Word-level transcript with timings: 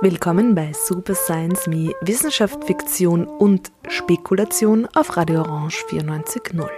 Willkommen 0.00 0.54
bei 0.54 0.72
Super 0.72 1.16
Science 1.16 1.66
Me 1.66 1.96
Wissenschaft, 2.02 2.62
Fiktion 2.62 3.26
und 3.26 3.72
Spekulation 3.88 4.86
auf 4.94 5.16
Radio 5.16 5.40
Orange 5.40 5.84
94.0. 5.90 6.68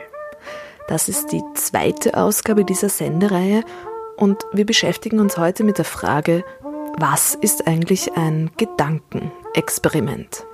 Das 0.88 1.10
ist 1.10 1.30
die 1.32 1.42
zweite 1.52 2.16
Ausgabe 2.16 2.64
dieser 2.64 2.88
Sendereihe 2.88 3.64
und 4.16 4.46
wir 4.54 4.64
beschäftigen 4.64 5.20
uns 5.20 5.36
heute 5.36 5.62
mit 5.62 5.76
der 5.76 5.84
Frage, 5.84 6.42
was 6.96 7.34
ist 7.34 7.66
eigentlich 7.66 8.16
ein 8.16 8.50
Gedankenexperiment? 8.56 10.46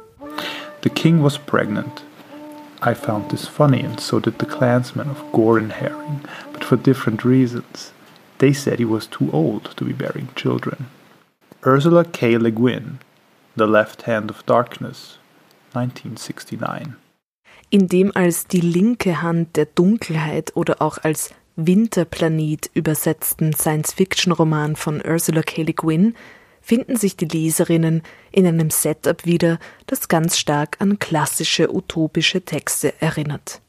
The 0.83 0.91
king 0.91 1.23
was 1.23 1.39
pregnant. 1.39 2.03
I 2.83 2.95
found 2.95 3.31
this 3.31 3.47
funny, 3.47 3.81
and 3.83 4.01
so 4.01 4.21
did 4.21 4.39
the 4.39 4.47
clansmen 4.47 5.11
of 5.11 5.33
Gore 5.33 5.59
and 5.59 5.73
Herring, 5.73 6.21
but 6.53 6.65
for 6.65 6.77
different 6.77 7.25
reasons. 7.25 7.93
They 8.39 8.55
said 8.55 8.79
he 8.79 8.87
was 8.87 9.07
too 9.07 9.31
old 9.33 9.77
to 9.77 9.85
be 9.85 9.93
bearing 9.93 10.29
children. 10.35 10.87
Ursula 11.67 12.05
K. 12.05 12.39
Le 12.39 12.51
Guin, 12.51 13.01
The 13.55 13.67
Left 13.67 14.03
Hand 14.03 14.31
of 14.31 14.47
Darkness, 14.47 15.19
1969. 15.75 16.95
In 17.69 17.87
dem 17.87 18.13
als 18.15 18.47
die 18.47 18.63
linke 18.63 19.21
Hand 19.21 19.57
der 19.57 19.67
Dunkelheit 19.67 20.57
oder 20.57 20.81
auch 20.81 20.99
als 21.03 21.35
Winterplanet 21.57 22.71
übersetzten 22.73 23.53
Science-Fiction-Roman 23.53 24.77
von 24.77 25.03
Ursula 25.07 25.43
K. 25.43 25.63
Le 25.63 25.75
Guin 25.75 26.15
finden 26.61 26.97
sich 26.97 27.17
die 27.17 27.27
Leserinnen 27.27 28.03
in 28.33 28.47
einem 28.47 28.71
Setup 28.71 29.25
wieder, 29.25 29.59
das 29.87 30.09
ganz 30.09 30.39
stark 30.39 30.77
an 30.81 30.99
klassische 30.99 31.75
utopische 31.75 32.43
Texte 32.43 32.95
erinnert. 33.01 33.61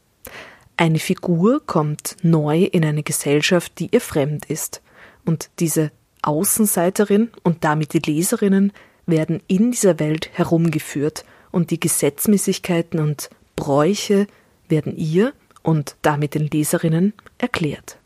Eine 0.77 0.99
Figur 0.99 1.65
kommt 1.65 2.17
neu 2.23 2.63
in 2.63 2.83
eine 2.83 3.03
Gesellschaft, 3.03 3.79
die 3.79 3.89
ihr 3.91 4.01
fremd 4.01 4.45
ist, 4.45 4.81
und 5.25 5.49
diese 5.59 5.91
Außenseiterin 6.23 7.29
und 7.43 7.63
damit 7.63 7.93
die 7.93 7.99
Leserinnen 7.99 8.73
werden 9.05 9.41
in 9.47 9.71
dieser 9.71 9.99
Welt 9.99 10.29
herumgeführt 10.33 11.25
und 11.51 11.71
die 11.71 11.79
Gesetzmäßigkeiten 11.79 12.99
und 12.99 13.29
Bräuche 13.55 14.27
werden 14.69 14.95
ihr 14.97 15.33
und 15.63 15.95
damit 16.01 16.33
den 16.33 16.47
Leserinnen 16.47 17.13
erklärt. 17.37 17.97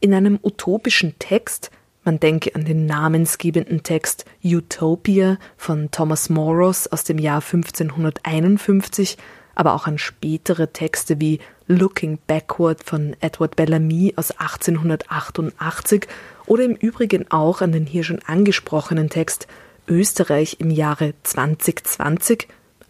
In 0.00 0.14
einem 0.14 0.38
utopischen 0.42 1.18
Text 1.18 1.70
man 2.06 2.20
denke 2.20 2.54
an 2.54 2.64
den 2.64 2.86
namensgebenden 2.86 3.82
Text 3.82 4.24
Utopia 4.42 5.38
von 5.56 5.90
Thomas 5.90 6.30
Moros 6.30 6.86
aus 6.86 7.02
dem 7.02 7.18
Jahr 7.18 7.42
1551, 7.42 9.18
aber 9.56 9.74
auch 9.74 9.88
an 9.88 9.98
spätere 9.98 10.72
Texte 10.72 11.20
wie 11.20 11.40
Looking 11.66 12.20
Backward 12.28 12.84
von 12.84 13.16
Edward 13.20 13.56
Bellamy 13.56 14.14
aus 14.14 14.30
1888 14.30 16.06
oder 16.46 16.62
im 16.62 16.76
Übrigen 16.76 17.28
auch 17.32 17.60
an 17.60 17.72
den 17.72 17.86
hier 17.86 18.04
schon 18.04 18.20
angesprochenen 18.24 19.10
Text 19.10 19.48
Österreich 19.88 20.58
im 20.60 20.70
Jahre 20.70 21.14
2020 21.24 22.46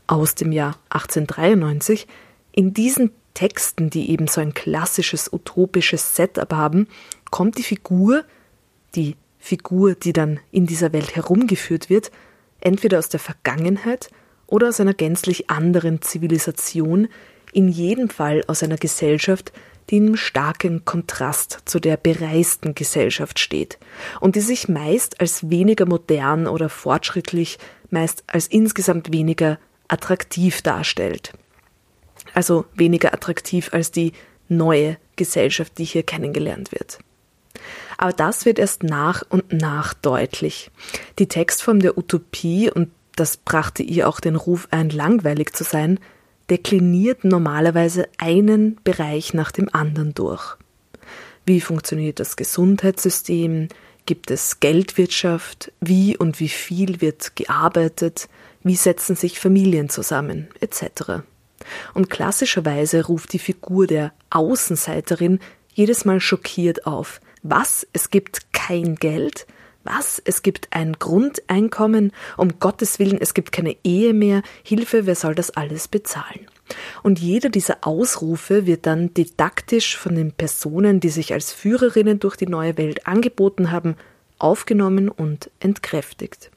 aus 0.07 0.35
dem 0.35 0.53
Jahr 0.53 0.77
1893. 0.91 2.07
In 2.53 2.75
diesen 2.75 3.13
Texten, 3.33 3.89
die 3.89 4.11
eben 4.11 4.29
so 4.29 4.43
ein 4.43 4.53
klassisches 4.53 5.33
utopisches 5.33 6.17
Setup 6.17 6.53
haben, 6.53 6.87
kommt 7.31 7.57
die 7.57 7.63
Figur 7.63 8.25
die 8.97 9.17
Figur, 9.39 9.95
die 9.95 10.13
dann 10.13 10.41
in 10.51 10.67
dieser 10.67 10.93
Welt 10.93 11.15
herumgeführt 11.15 11.89
wird, 11.89 12.11
entweder 12.61 12.99
aus 12.99 13.09
der 13.09 13.21
Vergangenheit 13.21 14.11
oder 14.47 14.69
aus 14.69 14.81
einer 14.81 14.95
gänzlich 14.95 15.51
anderen 15.51 16.03
Zivilisation, 16.03 17.09
in 17.53 17.69
jedem 17.69 18.11
Fall 18.11 18.43
aus 18.49 18.63
einer 18.63 18.77
Gesellschaft, 18.77 19.53
die 19.89 19.99
in 19.99 20.17
starken 20.17 20.85
Kontrast 20.85 21.61
zu 21.65 21.79
der 21.79 21.97
bereisten 21.97 22.75
Gesellschaft 22.75 23.39
steht 23.39 23.79
und 24.21 24.35
die 24.35 24.41
sich 24.41 24.69
meist 24.69 25.21
als 25.21 25.49
weniger 25.49 25.87
modern 25.87 26.49
oder 26.49 26.69
fortschrittlich, 26.69 27.59
meist 27.91 28.25
als 28.27 28.49
insgesamt 28.49 29.13
weniger 29.13 29.59
attraktiv 29.87 30.63
darstellt. 30.63 31.33
Also 32.35 32.67
weniger 32.75 33.15
attraktiv 33.15 33.73
als 33.73 33.93
die 33.93 34.13
neue 34.49 34.97
Gesellschaft, 35.15 35.79
die 35.79 35.85
hier 35.85 36.03
kennengelernt 36.03 36.73
wird. 36.73 36.99
Aber 37.99 38.13
das 38.13 38.45
wird 38.45 38.59
erst 38.59 38.83
nach 38.83 39.23
und 39.29 39.53
nach 39.53 39.95
deutlich. 39.95 40.71
Die 41.19 41.29
Textform 41.29 41.81
der 41.81 41.97
Utopie, 41.97 42.71
und 42.71 42.91
das 43.15 43.37
brachte 43.37 43.83
ihr 43.83 44.09
auch 44.09 44.21
den 44.21 44.37
Ruf 44.37 44.69
ein, 44.71 44.91
langweilig 44.91 45.55
zu 45.55 45.65
sein, 45.65 45.99
dekliniert 46.51 47.25
normalerweise 47.25 48.09
einen 48.19 48.79
Bereich 48.85 49.35
nach 49.35 49.51
dem 49.51 49.69
anderen 49.73 50.15
durch. 50.15 50.57
Wie 51.45 51.61
funktioniert 51.61 52.21
das 52.21 52.37
Gesundheitssystem? 52.37 53.69
Gibt 54.05 54.31
es 54.31 54.61
Geldwirtschaft? 54.61 55.73
Wie 55.81 56.17
und 56.17 56.39
wie 56.41 56.49
viel 56.49 57.01
wird 57.01 57.35
gearbeitet? 57.37 58.29
Wie 58.63 58.77
setzen 58.77 59.17
sich 59.17 59.39
Familien 59.39 59.89
zusammen? 59.89 60.49
etc. 60.61 61.23
Und 61.95 62.11
klassischerweise 62.11 63.07
ruft 63.07 63.33
die 63.33 63.39
Figur 63.39 63.87
der 63.87 64.13
Außenseiterin 64.31 65.41
jedes 65.73 66.05
Mal 66.05 66.21
schockiert 66.21 66.87
auf, 66.87 67.21
was? 67.51 67.87
Es 67.93 68.11
gibt 68.11 68.53
kein 68.53 68.97
Geld? 68.97 69.47
Was? 69.85 70.21
Es 70.25 70.43
gibt 70.43 70.69
ein 70.71 70.95
Grundeinkommen? 70.95 72.13
Um 72.37 72.59
Gottes 72.59 72.99
Willen, 72.99 73.21
es 73.21 73.35
gibt 73.35 73.53
keine 73.53 73.77
Ehe 73.85 74.15
mehr? 74.15 74.43
Hilfe, 74.65 75.07
wer 75.07 75.15
soll 75.15 75.35
das 75.35 75.51
alles 75.51 75.87
bezahlen? 75.87 76.47
Und 77.05 77.21
jeder 77.21 77.49
dieser 77.49 77.79
Ausrufe 77.83 78.67
wird 78.67 78.87
dann 78.87 79.15
didaktisch 79.15 79.97
von 79.97 80.17
den 80.17 80.33
Personen, 80.33 80.99
die 80.99 81.09
sich 81.09 81.33
als 81.33 81.53
Führerinnen 81.53 82.19
durch 82.19 82.37
die 82.37 82.49
neue 82.49 82.77
Welt 82.77 83.07
angeboten 83.07 83.71
haben, 83.71 83.97
aufgenommen 84.39 85.09
und 85.09 85.51
entkräftigt. 85.61 86.51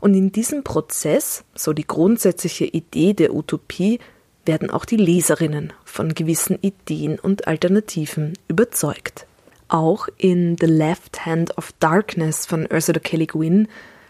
Und 0.00 0.14
in 0.14 0.32
diesem 0.32 0.64
Prozess, 0.64 1.44
so 1.54 1.72
die 1.72 1.86
grundsätzliche 1.86 2.64
Idee 2.64 3.12
der 3.12 3.34
Utopie, 3.34 4.00
werden 4.44 4.70
auch 4.70 4.84
die 4.84 4.96
Leserinnen 4.96 5.72
von 5.84 6.14
gewissen 6.14 6.58
Ideen 6.62 7.18
und 7.18 7.46
Alternativen 7.46 8.32
überzeugt. 8.48 9.26
Auch 9.72 10.06
in 10.18 10.58
The 10.60 10.66
Left 10.66 11.24
Hand 11.24 11.56
of 11.56 11.72
Darkness 11.80 12.44
von 12.44 12.68
Ursula 12.70 12.98
K. 12.98 13.16
Le 13.16 13.26
Guin 13.26 13.68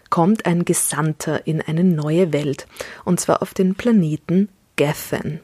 kommt 0.09 0.45
ein 0.45 0.65
Gesandter 0.65 1.47
in 1.47 1.61
eine 1.61 1.85
neue 1.85 2.33
Welt, 2.33 2.67
und 3.05 3.21
zwar 3.21 3.41
auf 3.41 3.53
den 3.53 3.73
Planeten 3.73 4.49
Gethen. 4.75 5.39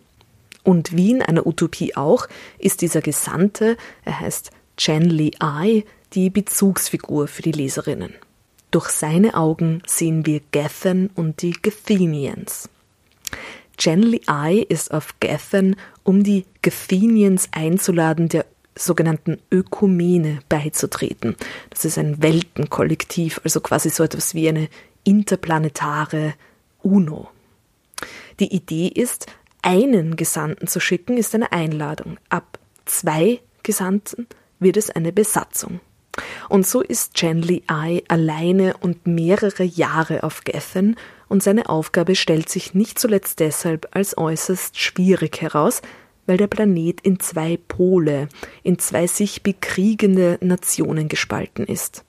Und 0.62 0.94
wie 0.94 1.12
in 1.12 1.22
einer 1.22 1.48
Utopie 1.48 1.96
auch, 1.96 2.28
ist 2.58 2.82
dieser 2.82 3.00
Gesandte, 3.00 3.78
er 4.04 4.20
heißt 4.20 4.52
Chen 4.76 5.10
Li 5.10 5.32
Ai, 5.40 5.86
die 6.12 6.30
Bezugsfigur 6.30 7.30
für 7.30 7.42
die 7.42 7.54
Leserinnen. 7.54 8.14
Durch 8.72 8.90
seine 8.90 9.36
Augen 9.36 9.82
sehen 9.88 10.26
wir 10.26 10.42
Gethen 10.52 11.12
und 11.16 11.42
die 11.42 11.56
Gethenians. 11.62 12.68
Chen 13.78 14.02
Li 14.02 14.20
Ai 14.26 14.66
ist 14.68 14.92
auf 14.94 15.18
Gethen, 15.22 15.78
um 16.04 16.26
die 16.26 16.46
Gethenians 16.62 17.48
einzuladen, 17.54 18.28
der 18.28 18.46
sogenannten 18.76 19.40
Ökumene 19.52 20.40
beizutreten. 20.48 21.36
Das 21.70 21.86
ist 21.86 21.98
ein 21.98 22.22
Weltenkollektiv, 22.22 23.42
also 23.44 23.60
quasi 23.62 23.90
so 23.90 24.04
etwas 24.04 24.34
wie 24.34 24.48
eine 24.48 24.70
interplanetare 25.04 26.34
UNO. 26.82 27.30
Die 28.40 28.54
Idee 28.56 28.88
ist, 28.88 29.28
einen 29.62 30.16
Gesandten 30.16 30.68
zu 30.68 30.80
schicken, 30.80 31.18
ist 31.18 31.36
eine 31.36 31.52
Einladung. 31.52 32.18
Ab 32.30 32.60
zwei 32.86 33.42
Gesandten 33.64 34.28
wird 34.60 34.78
es 34.78 34.90
eine 34.90 35.12
Besatzung. 35.12 35.82
Und 36.50 36.66
so 36.66 36.82
ist 36.82 37.14
Chen 37.14 37.42
Li 37.42 37.64
Ai 37.68 38.04
alleine 38.08 38.76
und 38.78 39.08
mehrere 39.08 39.64
Jahre 39.64 40.24
auf 40.24 40.44
Gethen 40.44 40.96
und 41.28 41.44
seine 41.44 41.70
Aufgabe 41.70 42.16
stellt 42.16 42.50
sich 42.50 42.74
nicht 42.74 43.00
zuletzt 43.00 43.40
deshalb 43.40 43.88
als 43.92 44.18
äußerst 44.18 44.78
schwierig 44.78 45.42
heraus, 45.42 45.82
weil 46.30 46.38
der 46.38 46.48
Planet 46.48 47.02
in 47.02 47.20
zwei 47.20 47.58
Pole, 47.68 48.30
in 48.62 48.78
zwei 48.78 49.08
sich 49.08 49.42
bekriegende 49.42 50.38
Nationen 50.42 51.08
gespalten 51.10 51.66
ist. 51.66 52.06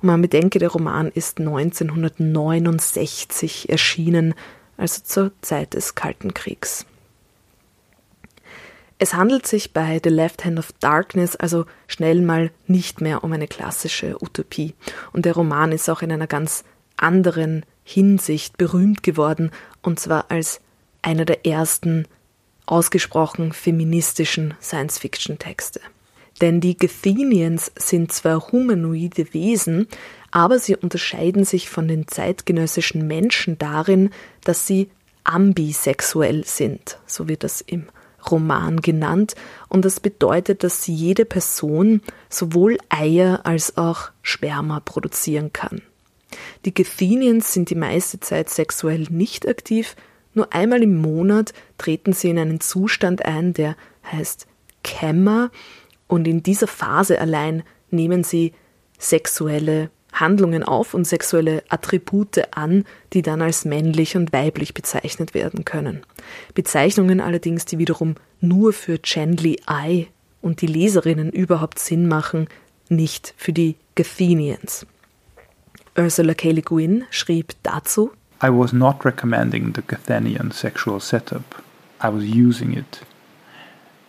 Und 0.00 0.08
man 0.08 0.20
bedenke, 0.20 0.58
der 0.58 0.68
Roman 0.68 1.08
ist 1.08 1.40
1969 1.40 3.70
erschienen, 3.70 4.34
also 4.76 5.00
zur 5.02 5.32
Zeit 5.40 5.72
des 5.74 5.94
Kalten 5.94 6.34
Kriegs. 6.34 6.84
Es 8.98 9.14
handelt 9.14 9.46
sich 9.46 9.72
bei 9.72 10.02
The 10.04 10.10
Left 10.10 10.44
Hand 10.44 10.58
of 10.58 10.72
Darkness 10.72 11.34
also 11.34 11.64
schnell 11.86 12.20
mal 12.20 12.50
nicht 12.66 13.00
mehr 13.00 13.24
um 13.24 13.32
eine 13.32 13.48
klassische 13.48 14.22
Utopie. 14.22 14.74
Und 15.14 15.24
der 15.24 15.32
Roman 15.32 15.72
ist 15.72 15.88
auch 15.88 16.02
in 16.02 16.12
einer 16.12 16.26
ganz 16.26 16.62
anderen 16.98 17.64
Hinsicht 17.84 18.58
berühmt 18.58 19.02
geworden, 19.02 19.50
und 19.80 19.98
zwar 19.98 20.30
als 20.30 20.60
einer 21.00 21.24
der 21.24 21.46
ersten 21.46 22.06
ausgesprochen 22.66 23.52
feministischen 23.52 24.54
Science-Fiction-Texte. 24.60 25.80
Denn 26.40 26.60
die 26.60 26.76
Gethenians 26.76 27.70
sind 27.76 28.12
zwar 28.12 28.52
humanoide 28.52 29.34
Wesen, 29.34 29.88
aber 30.30 30.58
sie 30.58 30.76
unterscheiden 30.76 31.44
sich 31.44 31.68
von 31.68 31.88
den 31.88 32.08
zeitgenössischen 32.08 33.06
Menschen 33.06 33.58
darin, 33.58 34.10
dass 34.44 34.66
sie 34.66 34.90
ambisexuell 35.24 36.44
sind, 36.44 36.98
so 37.06 37.28
wird 37.28 37.44
das 37.44 37.60
im 37.60 37.86
Roman 38.30 38.80
genannt 38.80 39.34
und 39.68 39.84
das 39.84 40.00
bedeutet, 40.00 40.62
dass 40.62 40.86
jede 40.86 41.24
Person 41.24 42.02
sowohl 42.28 42.78
Eier 42.88 43.40
als 43.44 43.76
auch 43.76 44.10
Sperma 44.22 44.80
produzieren 44.80 45.52
kann. 45.52 45.82
Die 46.64 46.74
Gethenians 46.74 47.52
sind 47.52 47.70
die 47.70 47.74
meiste 47.74 48.20
Zeit 48.20 48.50
sexuell 48.50 49.06
nicht 49.10 49.48
aktiv, 49.48 49.96
nur 50.34 50.52
einmal 50.52 50.82
im 50.82 50.96
Monat 50.96 51.52
treten 51.78 52.12
sie 52.12 52.30
in 52.30 52.38
einen 52.38 52.60
Zustand 52.60 53.24
ein, 53.24 53.52
der 53.52 53.76
heißt 54.10 54.46
Kämmer, 54.82 55.50
und 56.06 56.26
in 56.26 56.42
dieser 56.42 56.66
Phase 56.66 57.20
allein 57.20 57.62
nehmen 57.90 58.24
sie 58.24 58.52
sexuelle 58.98 59.90
Handlungen 60.12 60.64
auf 60.64 60.92
und 60.94 61.04
sexuelle 61.04 61.62
Attribute 61.68 62.42
an, 62.56 62.84
die 63.12 63.22
dann 63.22 63.42
als 63.42 63.64
männlich 63.64 64.16
und 64.16 64.32
weiblich 64.32 64.74
bezeichnet 64.74 65.34
werden 65.34 65.64
können. 65.64 66.02
Bezeichnungen 66.54 67.20
allerdings, 67.20 67.64
die 67.64 67.78
wiederum 67.78 68.16
nur 68.40 68.72
für 68.72 69.00
Chandley 69.00 69.60
I 69.70 70.08
und 70.42 70.62
die 70.62 70.66
Leserinnen 70.66 71.30
überhaupt 71.30 71.78
Sinn 71.78 72.08
machen, 72.08 72.48
nicht 72.88 73.34
für 73.36 73.52
die 73.52 73.76
Gathenians. 73.94 74.86
Ursula 75.96 76.34
K. 76.34 76.50
Le 76.50 76.62
Guin 76.62 77.04
schrieb 77.10 77.54
dazu 77.62 78.10
I 78.42 78.48
was 78.48 78.72
not 78.72 79.04
recommending 79.04 79.72
the 79.74 79.82
Gathenian 79.82 80.50
sexual 80.50 80.98
setup. 80.98 81.62
I 82.00 82.08
was 82.08 82.24
using 82.24 82.72
it. 82.72 83.00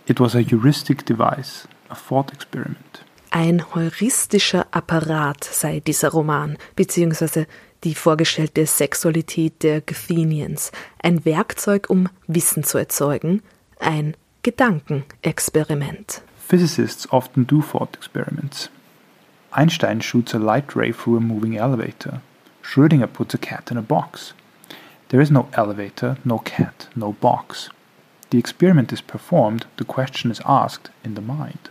It 0.07 0.19
was 0.19 0.35
a 0.35 0.41
heuristic 0.41 1.03
device, 1.05 1.67
a 1.89 1.95
thought 1.95 2.31
experiment. 2.31 3.03
Ein 3.31 3.61
heuristischer 3.73 4.65
Apparat 4.71 5.43
sei 5.43 5.79
dieser 5.79 6.09
Roman, 6.09 6.57
beziehungsweise 6.75 7.45
die 7.83 7.95
vorgestellte 7.95 8.65
Sexualität 8.65 9.63
der 9.63 9.81
Gathenians, 9.81 10.71
ein 11.01 11.25
Werkzeug, 11.25 11.89
um 11.89 12.07
Wissen 12.27 12.63
zu 12.63 12.77
erzeugen, 12.77 13.41
ein 13.79 14.15
Gedankenexperiment. 14.43 16.21
Physicists 16.37 17.11
often 17.11 17.45
do 17.45 17.61
thought 17.61 17.95
experiments. 17.95 18.69
Einstein 19.51 20.01
shoots 20.01 20.33
a 20.33 20.37
light 20.37 20.75
ray 20.75 20.93
through 20.93 21.17
a 21.17 21.21
moving 21.21 21.57
elevator. 21.57 22.21
Schrödinger 22.61 23.11
puts 23.11 23.33
a 23.33 23.37
cat 23.37 23.71
in 23.71 23.77
a 23.77 23.81
box. 23.81 24.33
There 25.09 25.21
is 25.21 25.31
no 25.31 25.49
elevator, 25.53 26.17
no 26.23 26.39
cat, 26.39 26.87
no 26.95 27.13
box. 27.13 27.69
The 28.29 28.39
experiment 28.39 28.93
is 28.93 29.01
performed, 29.01 29.65
the 29.77 29.83
question 29.83 30.31
is 30.31 30.41
asked 30.45 30.89
in 31.03 31.15
the 31.15 31.21
mind. 31.21 31.69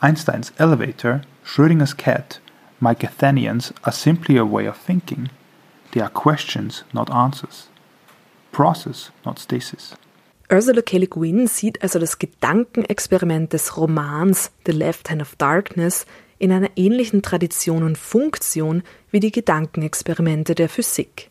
Einstein's 0.00 0.52
elevator, 0.58 1.22
Schrödinger's 1.44 1.94
cat, 1.94 2.38
my 2.80 2.94
Gathenians 2.94 3.72
are 3.84 3.92
simply 3.92 4.36
a 4.36 4.44
way 4.44 4.66
of 4.66 4.76
thinking. 4.76 5.30
They 5.92 6.00
are 6.00 6.10
questions, 6.10 6.84
not 6.92 7.10
answers. 7.10 7.68
Process, 8.52 9.10
not 9.24 9.38
stasis. 9.38 9.94
Ursula 10.50 10.82
K. 10.82 10.98
Le 10.98 11.06
Guin 11.06 11.48
sieht 11.48 11.82
also 11.82 11.98
das 11.98 12.18
Gedankenexperiment 12.18 13.52
des 13.52 13.76
Romans 13.76 14.50
The 14.64 14.72
Left 14.72 15.10
Hand 15.10 15.22
of 15.22 15.36
Darkness 15.38 16.04
in 16.38 16.52
einer 16.52 16.70
ähnlichen 16.76 17.22
Tradition 17.22 17.82
und 17.82 17.98
Funktion 17.98 18.82
wie 19.10 19.20
die 19.20 19.32
Gedankenexperimente 19.32 20.54
der 20.54 20.68
Physik. 20.68 21.30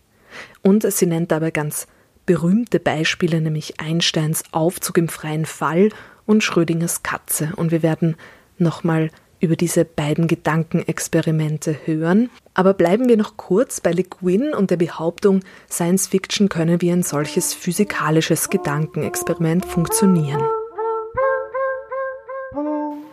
Und 0.62 0.92
sie 0.92 1.06
nennt 1.06 1.32
dabei 1.32 1.52
ganz 1.52 1.88
berühmte 2.26 2.80
Beispiele, 2.80 3.42
nämlich 3.42 3.80
Einsteins 3.80 4.44
Aufzug 4.52 4.98
im 4.98 5.10
freien 5.10 5.46
Fall 5.46 5.90
und 6.26 6.44
Schrödingers 6.44 7.04
Katze. 7.04 7.52
Und 7.56 7.72
wir 7.72 7.84
werden 7.84 8.16
nochmal 8.58 9.10
über 9.44 9.58
diese 9.58 9.84
beiden 9.84 10.28
Gedankenexperimente 10.28 11.76
hören. 11.84 12.30
Aber 12.54 12.74
bleiben 12.74 13.10
wir 13.10 13.18
noch 13.18 13.36
kurz 13.36 13.82
bei 13.82 13.92
Le 13.92 14.04
Guin 14.04 14.54
und 14.54 14.72
der 14.72 14.78
Behauptung, 14.78 15.42
Science 15.70 16.08
Fiction 16.08 16.48
könne 16.48 16.80
wie 16.80 16.92
ein 16.92 17.04
solches 17.04 17.54
physikalisches 17.54 18.50
Gedankenexperiment 18.50 19.66
funktionieren. 19.66 20.42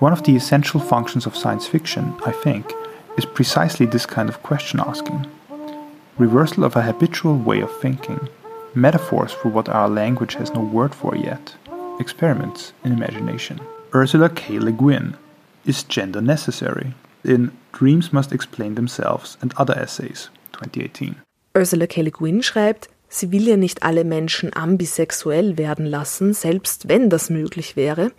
One 0.00 0.14
of 0.14 0.22
the 0.22 0.34
essential 0.34 0.80
functions 0.80 1.26
of 1.26 1.36
science 1.36 1.66
fiction, 1.66 2.14
I 2.24 2.32
think, 2.32 2.72
is 3.18 3.26
precisely 3.26 3.84
this 3.84 4.06
kind 4.06 4.30
of 4.30 4.42
question 4.42 4.80
asking. 4.80 5.26
Reversal 6.16 6.64
of 6.64 6.74
a 6.74 6.80
habitual 6.80 7.36
way 7.36 7.60
of 7.60 7.70
thinking, 7.80 8.28
metaphors 8.74 9.30
for 9.30 9.50
what 9.50 9.68
our 9.68 9.90
language 9.90 10.36
has 10.36 10.54
no 10.54 10.62
word 10.62 10.94
for 10.94 11.14
yet, 11.14 11.54
experiments 11.98 12.72
in 12.82 12.92
imagination. 12.92 13.60
Ursula 13.94 14.30
K. 14.30 14.58
Le 14.58 14.72
Guin 14.72 15.18
Is 15.66 15.82
Gender 15.82 16.22
Necessary? 16.22 16.94
in 17.22 17.52
Dreams 17.72 18.10
Must 18.10 18.32
Explain 18.32 18.76
Themselves 18.76 19.36
and 19.42 19.52
Other 19.58 19.76
Essays 19.78 20.30
2018. 20.54 21.16
Ursula 21.54 21.86
K. 21.86 22.00
Le 22.00 22.10
Guin 22.10 22.42
schreibt, 22.42 22.88
sie 23.10 23.32
will 23.32 23.46
ja 23.46 23.58
nicht 23.58 23.82
alle 23.82 24.04
Menschen 24.04 24.50
ambisexuell 24.56 25.58
werden 25.58 25.84
lassen, 25.84 26.32
selbst 26.32 26.88
wenn 26.88 27.10
das 27.10 27.28
möglich 27.28 27.76
wäre. 27.76 28.12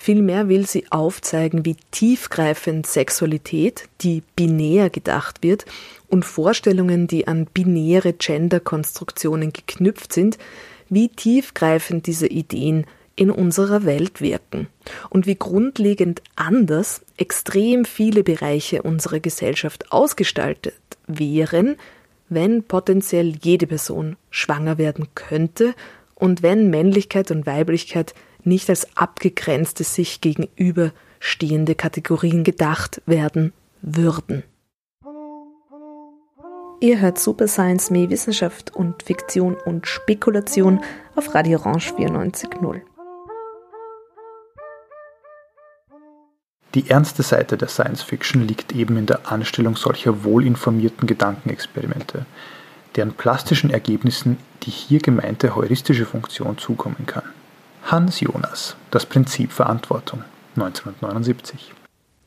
Vielmehr 0.00 0.48
will 0.48 0.66
sie 0.66 0.86
aufzeigen, 0.90 1.64
wie 1.64 1.76
tiefgreifend 1.90 2.86
Sexualität, 2.86 3.88
die 4.00 4.22
binär 4.36 4.90
gedacht 4.90 5.42
wird, 5.42 5.66
und 6.08 6.24
Vorstellungen, 6.24 7.08
die 7.08 7.26
an 7.26 7.46
binäre 7.52 8.14
Genderkonstruktionen 8.14 9.52
geknüpft 9.52 10.12
sind, 10.12 10.38
wie 10.88 11.08
tiefgreifend 11.08 12.06
diese 12.06 12.28
Ideen 12.28 12.86
in 13.16 13.30
unserer 13.30 13.84
Welt 13.84 14.20
wirken 14.20 14.68
und 15.10 15.26
wie 15.26 15.34
grundlegend 15.34 16.22
anders 16.36 17.02
extrem 17.16 17.84
viele 17.84 18.22
Bereiche 18.22 18.82
unserer 18.82 19.18
Gesellschaft 19.18 19.90
ausgestaltet 19.90 20.74
wären, 21.08 21.76
wenn 22.28 22.62
potenziell 22.62 23.34
jede 23.42 23.66
Person 23.66 24.16
schwanger 24.30 24.78
werden 24.78 25.08
könnte 25.16 25.74
und 26.14 26.42
wenn 26.42 26.70
Männlichkeit 26.70 27.30
und 27.32 27.44
Weiblichkeit 27.44 28.14
nicht 28.44 28.68
als 28.68 28.96
abgegrenzte 28.96 29.84
sich 29.84 30.20
gegenüberstehende 30.20 31.74
Kategorien 31.74 32.44
gedacht 32.44 33.02
werden 33.06 33.52
würden. 33.82 34.44
Ihr 36.80 37.00
hört 37.00 37.18
Super 37.18 37.48
Science 37.48 37.90
Me 37.90 38.08
Wissenschaft 38.08 38.74
und 38.74 39.02
Fiktion 39.02 39.56
und 39.56 39.88
Spekulation 39.88 40.80
auf 41.16 41.34
Radio 41.34 41.58
Orange 41.58 41.92
94.0. 41.94 42.82
Die 46.74 46.88
ernste 46.88 47.24
Seite 47.24 47.56
der 47.56 47.66
Science 47.66 48.02
Fiction 48.02 48.46
liegt 48.46 48.72
eben 48.72 48.96
in 48.96 49.06
der 49.06 49.32
Anstellung 49.32 49.74
solcher 49.74 50.22
wohlinformierten 50.22 51.08
Gedankenexperimente, 51.08 52.26
deren 52.94 53.12
plastischen 53.12 53.70
Ergebnissen 53.70 54.36
die 54.62 54.70
hier 54.70 55.00
gemeinte 55.00 55.56
heuristische 55.56 56.04
Funktion 56.04 56.58
zukommen 56.58 57.06
kann. 57.06 57.24
Hans 57.90 58.20
Jonas, 58.20 58.76
Das 58.90 59.06
Prinzip 59.06 59.50
Verantwortung, 59.50 60.22
1979. 60.56 61.72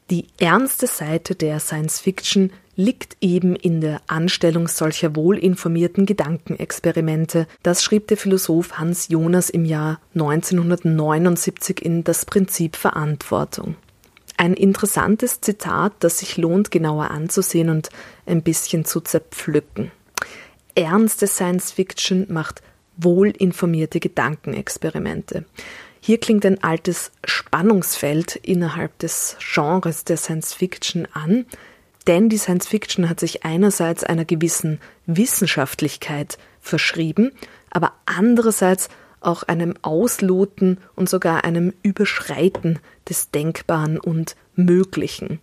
Die 0.10 0.26
ernste 0.40 0.88
Seite 0.88 1.36
der 1.36 1.60
Science 1.60 2.00
Fiction 2.00 2.52
liegt 2.76 3.16
eben 3.22 3.56
in 3.56 3.80
der 3.80 4.02
Anstellung 4.08 4.68
solcher 4.68 5.16
wohlinformierten 5.16 6.08
Gedankenexperimente. 6.08 7.46
Das 7.62 7.84
schrieb 7.84 8.08
der 8.08 8.18
Philosoph 8.18 8.80
Hans 8.80 9.10
Jonas 9.10 9.52
im 9.52 9.66
Jahr 9.66 10.00
1979 10.16 11.86
in 11.86 12.04
Das 12.04 12.26
Prinzip 12.26 12.76
Verantwortung. 12.76 13.76
Ein 14.38 14.56
interessantes 14.56 15.42
Zitat, 15.42 15.94
das 16.00 16.18
sich 16.18 16.38
lohnt 16.38 16.72
genauer 16.72 17.12
anzusehen 17.12 17.70
und 17.70 17.90
ein 18.26 18.42
bisschen 18.42 18.84
zu 18.84 19.00
zerpflücken. 19.00 19.92
Ernste 20.74 21.28
Science 21.28 21.72
Fiction 21.72 22.26
macht 22.30 22.64
wohlinformierte 22.98 24.00
Gedankenexperimente. 24.00 25.46
Hier 26.00 26.20
klingt 26.20 26.46
ein 26.46 26.64
altes 26.64 27.12
Spannungsfeld 27.24 28.36
innerhalb 28.36 28.98
des 29.00 29.38
Genres 29.40 30.04
der 30.04 30.18
Science 30.18 30.54
Fiction 30.54 31.08
an, 31.14 31.46
denn 32.08 32.30
die 32.30 32.38
Science 32.38 32.68
Fiction 32.68 33.08
hat 33.08 33.20
sich 33.20 33.46
einerseits 33.46 34.04
einer 34.04 34.26
gewissen 34.26 34.80
Wissenschaftlichkeit 35.06 36.38
verschrieben, 36.60 37.32
aber 37.70 37.94
andererseits 38.06 38.90
auch 39.20 39.44
einem 39.44 39.76
Ausloten 39.84 40.80
und 40.96 41.08
sogar 41.08 41.44
einem 41.44 41.74
Überschreiten 41.84 42.80
des 43.08 43.30
Denkbaren 43.30 44.00
und 44.00 44.36
Möglichen. 44.56 45.40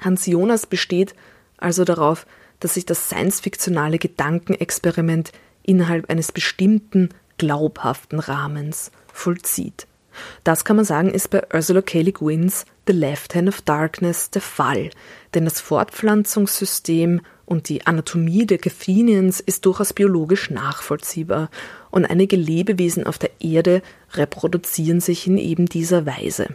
Hans 0.00 0.26
Jonas 0.26 0.66
besteht 0.66 1.14
also 1.56 1.84
darauf, 1.84 2.26
dass 2.60 2.74
sich 2.74 2.86
das 2.86 3.08
science-fiktionale 3.08 3.98
Gedankenexperiment 3.98 5.32
innerhalb 5.62 6.10
eines 6.10 6.32
bestimmten 6.32 7.10
glaubhaften 7.38 8.18
Rahmens 8.18 8.90
vollzieht. 9.12 9.86
Das 10.44 10.64
kann 10.64 10.76
man 10.76 10.84
sagen, 10.84 11.10
ist 11.10 11.30
bei 11.30 11.42
Ursula 11.52 11.82
K. 11.82 12.02
Le 12.02 12.12
Guin's 12.12 12.64
The 12.86 12.92
Left 12.92 13.34
Hand 13.34 13.48
of 13.48 13.60
Darkness 13.62 14.30
der 14.30 14.42
Fall, 14.42 14.90
denn 15.34 15.44
das 15.44 15.60
Fortpflanzungssystem 15.60 17.20
und 17.44 17.68
die 17.68 17.86
Anatomie 17.86 18.46
der 18.46 18.58
Gathenians 18.58 19.40
ist 19.40 19.64
durchaus 19.64 19.92
biologisch 19.92 20.50
nachvollziehbar 20.50 21.50
und 21.90 22.04
einige 22.04 22.36
Lebewesen 22.36 23.06
auf 23.06 23.18
der 23.18 23.30
Erde 23.40 23.82
reproduzieren 24.12 25.00
sich 25.00 25.26
in 25.26 25.38
eben 25.38 25.66
dieser 25.66 26.04
Weise. 26.04 26.48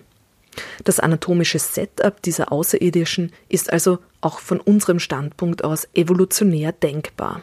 Das 0.84 1.00
anatomische 1.00 1.58
Setup 1.58 2.22
dieser 2.22 2.52
Außerirdischen 2.52 3.32
ist 3.50 3.74
also 3.74 4.00
auch 4.22 4.40
von 4.40 4.60
unserem 4.60 5.00
Standpunkt 5.00 5.64
aus 5.64 5.88
evolutionär 5.96 6.72
denkbar. 6.72 7.42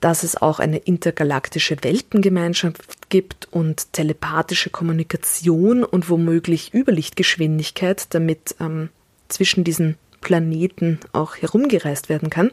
Dass 0.00 0.22
es 0.22 0.40
auch 0.40 0.58
eine 0.58 0.78
intergalaktische 0.78 1.76
Weltengemeinschaft 1.82 3.10
gibt 3.10 3.48
und 3.50 3.92
telepathische 3.92 4.70
Kommunikation 4.70 5.84
und 5.84 6.08
womöglich 6.08 6.72
Überlichtgeschwindigkeit, 6.74 8.06
damit 8.14 8.56
ähm, 8.60 8.88
zwischen 9.28 9.64
diesen 9.64 9.96
Planeten 10.20 11.00
auch 11.12 11.36
herumgereist 11.36 12.08
werden 12.08 12.30
kann. 12.30 12.50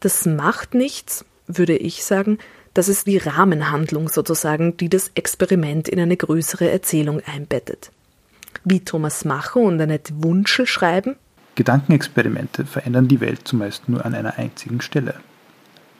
Das 0.00 0.26
macht 0.26 0.74
nichts, 0.74 1.24
würde 1.46 1.76
ich 1.76 2.04
sagen. 2.04 2.38
Das 2.74 2.88
ist 2.88 3.06
die 3.06 3.18
Rahmenhandlung 3.18 4.08
sozusagen, 4.08 4.76
die 4.76 4.88
das 4.88 5.10
Experiment 5.14 5.88
in 5.88 6.00
eine 6.00 6.16
größere 6.16 6.70
Erzählung 6.70 7.20
einbettet. 7.24 7.90
Wie 8.64 8.80
Thomas 8.80 9.24
Macho 9.24 9.60
und 9.60 9.80
Annette 9.80 10.12
Wunschel 10.22 10.66
schreiben, 10.66 11.16
Gedankenexperimente 11.54 12.66
verändern 12.66 13.06
die 13.06 13.20
Welt 13.20 13.46
zumeist 13.46 13.88
nur 13.88 14.04
an 14.04 14.14
einer 14.14 14.38
einzigen 14.38 14.80
Stelle. 14.80 15.14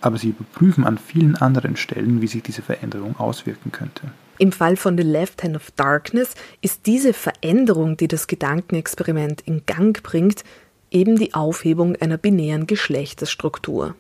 Aber 0.05 0.19
sie 0.19 0.29
überprüfen 0.29 0.85
an 0.85 0.99
vielen 0.99 1.35
anderen 1.35 1.77
Stellen, 1.77 2.21
wie 2.21 2.27
sich 2.27 2.43
diese 2.43 2.61
Veränderung 2.61 3.19
auswirken 3.19 3.73
könnte. 3.73 4.03
Im 4.37 4.53
Fall 4.53 4.77
von 4.77 4.99
The 4.99 5.03
Left 5.03 5.43
Hand 5.43 5.57
of 5.57 5.71
Darkness 5.71 6.35
ist 6.61 6.85
diese 6.85 7.15
Veränderung, 7.15 7.97
die 7.97 8.07
das 8.07 8.27
Gedankenexperiment 8.27 9.41
in 9.41 9.65
Gang 9.65 10.03
bringt, 10.03 10.45
eben 10.91 11.17
die 11.17 11.33
Aufhebung 11.33 11.97
einer 11.97 12.19
binären 12.19 12.67
Geschlechterstruktur. 12.67 13.95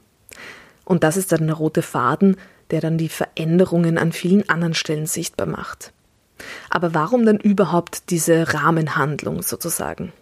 Und 0.84 1.04
das 1.04 1.16
ist 1.16 1.32
dann 1.32 1.46
der 1.46 1.56
rote 1.56 1.80
Faden, 1.80 2.36
der 2.70 2.82
dann 2.82 2.98
die 2.98 3.08
Veränderungen 3.08 3.96
an 3.96 4.12
vielen 4.12 4.46
anderen 4.50 4.74
Stellen 4.74 5.06
sichtbar 5.06 5.46
macht. 5.46 5.94
Aber 6.68 6.92
warum 6.92 7.24
dann 7.24 7.38
überhaupt 7.38 8.10
diese 8.10 8.52
Rahmenhandlung 8.52 9.40
sozusagen? 9.40 10.12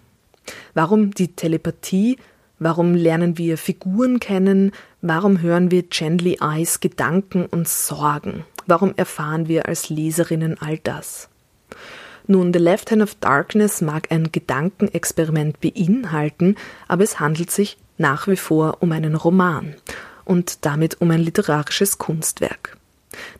Warum 0.74 1.10
die 1.10 1.34
Telepathie? 1.34 2.18
Warum 2.64 2.94
lernen 2.94 3.38
wir 3.38 3.58
Figuren 3.58 4.20
kennen? 4.20 4.70
Warum 5.00 5.40
hören 5.42 5.72
wir 5.72 5.90
Chandley 5.90 6.38
Eyes 6.40 6.78
Gedanken 6.78 7.46
und 7.46 7.66
Sorgen? 7.66 8.44
Warum 8.68 8.94
erfahren 8.96 9.48
wir 9.48 9.66
als 9.66 9.88
Leserinnen 9.88 10.58
all 10.60 10.78
das? 10.78 11.28
Nun, 12.28 12.52
The 12.52 12.60
Left 12.60 12.92
Hand 12.92 13.02
of 13.02 13.16
Darkness 13.16 13.80
mag 13.80 14.12
ein 14.12 14.30
Gedankenexperiment 14.30 15.60
beinhalten, 15.60 16.54
aber 16.86 17.02
es 17.02 17.18
handelt 17.18 17.50
sich 17.50 17.78
nach 17.98 18.28
wie 18.28 18.36
vor 18.36 18.76
um 18.78 18.92
einen 18.92 19.16
Roman 19.16 19.74
und 20.24 20.64
damit 20.64 21.00
um 21.00 21.10
ein 21.10 21.20
literarisches 21.20 21.98
Kunstwerk. 21.98 22.76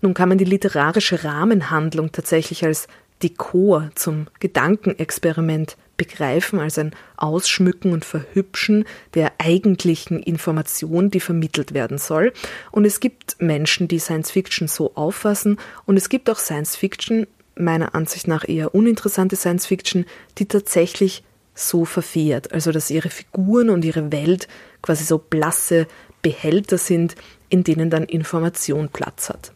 Nun 0.00 0.14
kann 0.14 0.30
man 0.30 0.38
die 0.38 0.44
literarische 0.44 1.22
Rahmenhandlung 1.22 2.10
tatsächlich 2.10 2.64
als 2.64 2.88
Dekor 3.22 3.90
zum 3.94 4.26
Gedankenexperiment 4.40 5.76
begreifen, 5.96 6.58
als 6.58 6.78
ein 6.78 6.94
Ausschmücken 7.16 7.92
und 7.92 8.04
Verhübschen 8.04 8.84
der 9.14 9.32
eigentlichen 9.38 10.20
Information, 10.22 11.10
die 11.10 11.20
vermittelt 11.20 11.74
werden 11.74 11.98
soll. 11.98 12.32
Und 12.70 12.84
es 12.84 13.00
gibt 13.00 13.36
Menschen, 13.40 13.88
die 13.88 13.98
Science 13.98 14.30
Fiction 14.30 14.68
so 14.68 14.94
auffassen 14.94 15.58
und 15.86 15.96
es 15.96 16.08
gibt 16.08 16.28
auch 16.28 16.38
Science 16.38 16.76
Fiction, 16.76 17.26
meiner 17.54 17.94
Ansicht 17.94 18.26
nach 18.26 18.48
eher 18.48 18.74
uninteressante 18.74 19.36
Science 19.36 19.66
Fiction, 19.66 20.06
die 20.38 20.46
tatsächlich 20.46 21.22
so 21.54 21.84
verfährt, 21.84 22.52
also 22.52 22.72
dass 22.72 22.90
ihre 22.90 23.10
Figuren 23.10 23.68
und 23.68 23.84
ihre 23.84 24.10
Welt 24.10 24.48
quasi 24.80 25.04
so 25.04 25.18
blasse 25.18 25.86
Behälter 26.22 26.78
sind, 26.78 27.14
in 27.48 27.62
denen 27.62 27.90
dann 27.90 28.04
Information 28.04 28.88
Platz 28.88 29.28
hat. 29.28 29.52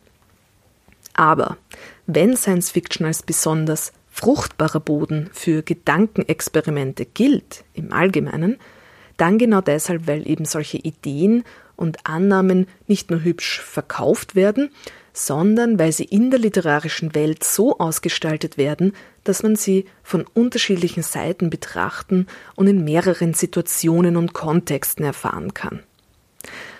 Aber 1.15 1.57
wenn 2.07 2.37
Science 2.37 2.71
Fiction 2.71 3.07
als 3.07 3.23
besonders 3.23 3.93
fruchtbarer 4.11 4.81
Boden 4.81 5.29
für 5.33 5.63
Gedankenexperimente 5.63 7.05
gilt 7.05 7.65
im 7.75 7.93
Allgemeinen, 7.93 8.57
dann 9.17 9.39
genau 9.39 9.61
deshalb, 9.61 10.07
weil 10.07 10.29
eben 10.29 10.45
solche 10.45 10.79
Ideen 10.79 11.45
und 11.77 12.07
Annahmen 12.07 12.67
nicht 12.87 13.11
nur 13.11 13.23
hübsch 13.23 13.61
verkauft 13.61 14.35
werden, 14.35 14.71
sondern 15.13 15.79
weil 15.79 15.93
sie 15.93 16.05
in 16.05 16.31
der 16.31 16.39
literarischen 16.39 17.15
Welt 17.15 17.43
so 17.43 17.79
ausgestaltet 17.79 18.59
werden, 18.59 18.93
dass 19.25 19.43
man 19.43 19.57
sie 19.57 19.87
von 20.03 20.25
unterschiedlichen 20.35 21.03
Seiten 21.03 21.51
betrachten 21.51 22.27
und 22.55 22.67
in 22.69 22.85
mehreren 22.85 23.35
Situationen 23.35 24.17
und 24.17 24.35
Kontexten 24.35 25.05
erfahren 25.05 25.55
kann. 25.55 25.83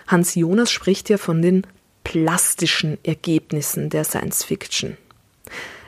Hans 0.07 0.35
Jonas 0.35 0.71
spricht 0.71 1.09
ja 1.09 1.17
von 1.17 1.41
den 1.41 1.65
plastischen 2.03 2.97
Ergebnissen 3.03 3.89
der 3.89 4.03
Science 4.03 4.43
Fiction. 4.43 4.97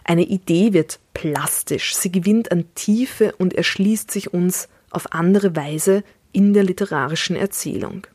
Eine 0.03 0.23
Idee 0.23 0.73
wird 0.73 0.99
plastisch, 1.13 1.95
sie 1.95 2.11
gewinnt 2.11 2.51
an 2.51 2.65
Tiefe 2.75 3.33
und 3.37 3.53
erschließt 3.53 4.09
sich 4.09 4.33
uns 4.33 4.69
auf 4.89 5.13
andere 5.13 5.55
Weise 5.55 6.03
in 6.31 6.53
der 6.53 6.63
literarischen 6.63 7.35
Erzählung. 7.35 8.07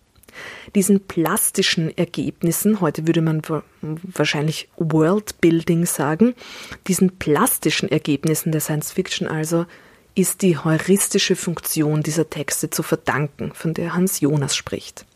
Diesen 0.75 1.07
plastischen 1.07 1.97
Ergebnissen, 1.97 2.81
heute 2.81 3.07
würde 3.07 3.23
man 3.23 3.43
wahrscheinlich 3.81 4.69
Worldbuilding 4.77 5.87
sagen, 5.87 6.35
diesen 6.89 7.19
plastischen 7.19 7.89
Ergebnissen 7.89 8.51
der 8.51 8.61
Science 8.61 8.91
Fiction 8.91 9.29
also 9.29 9.67
ist 10.17 10.43
die 10.43 10.57
heuristische 10.59 11.37
Funktion 11.37 12.03
dieser 12.03 12.31
Texte 12.31 12.71
zu 12.71 12.83
verdanken, 12.83 13.53
von 13.55 13.75
der 13.75 13.95
Hans 13.95 14.21
Jonas 14.21 14.57
spricht. 14.57 15.07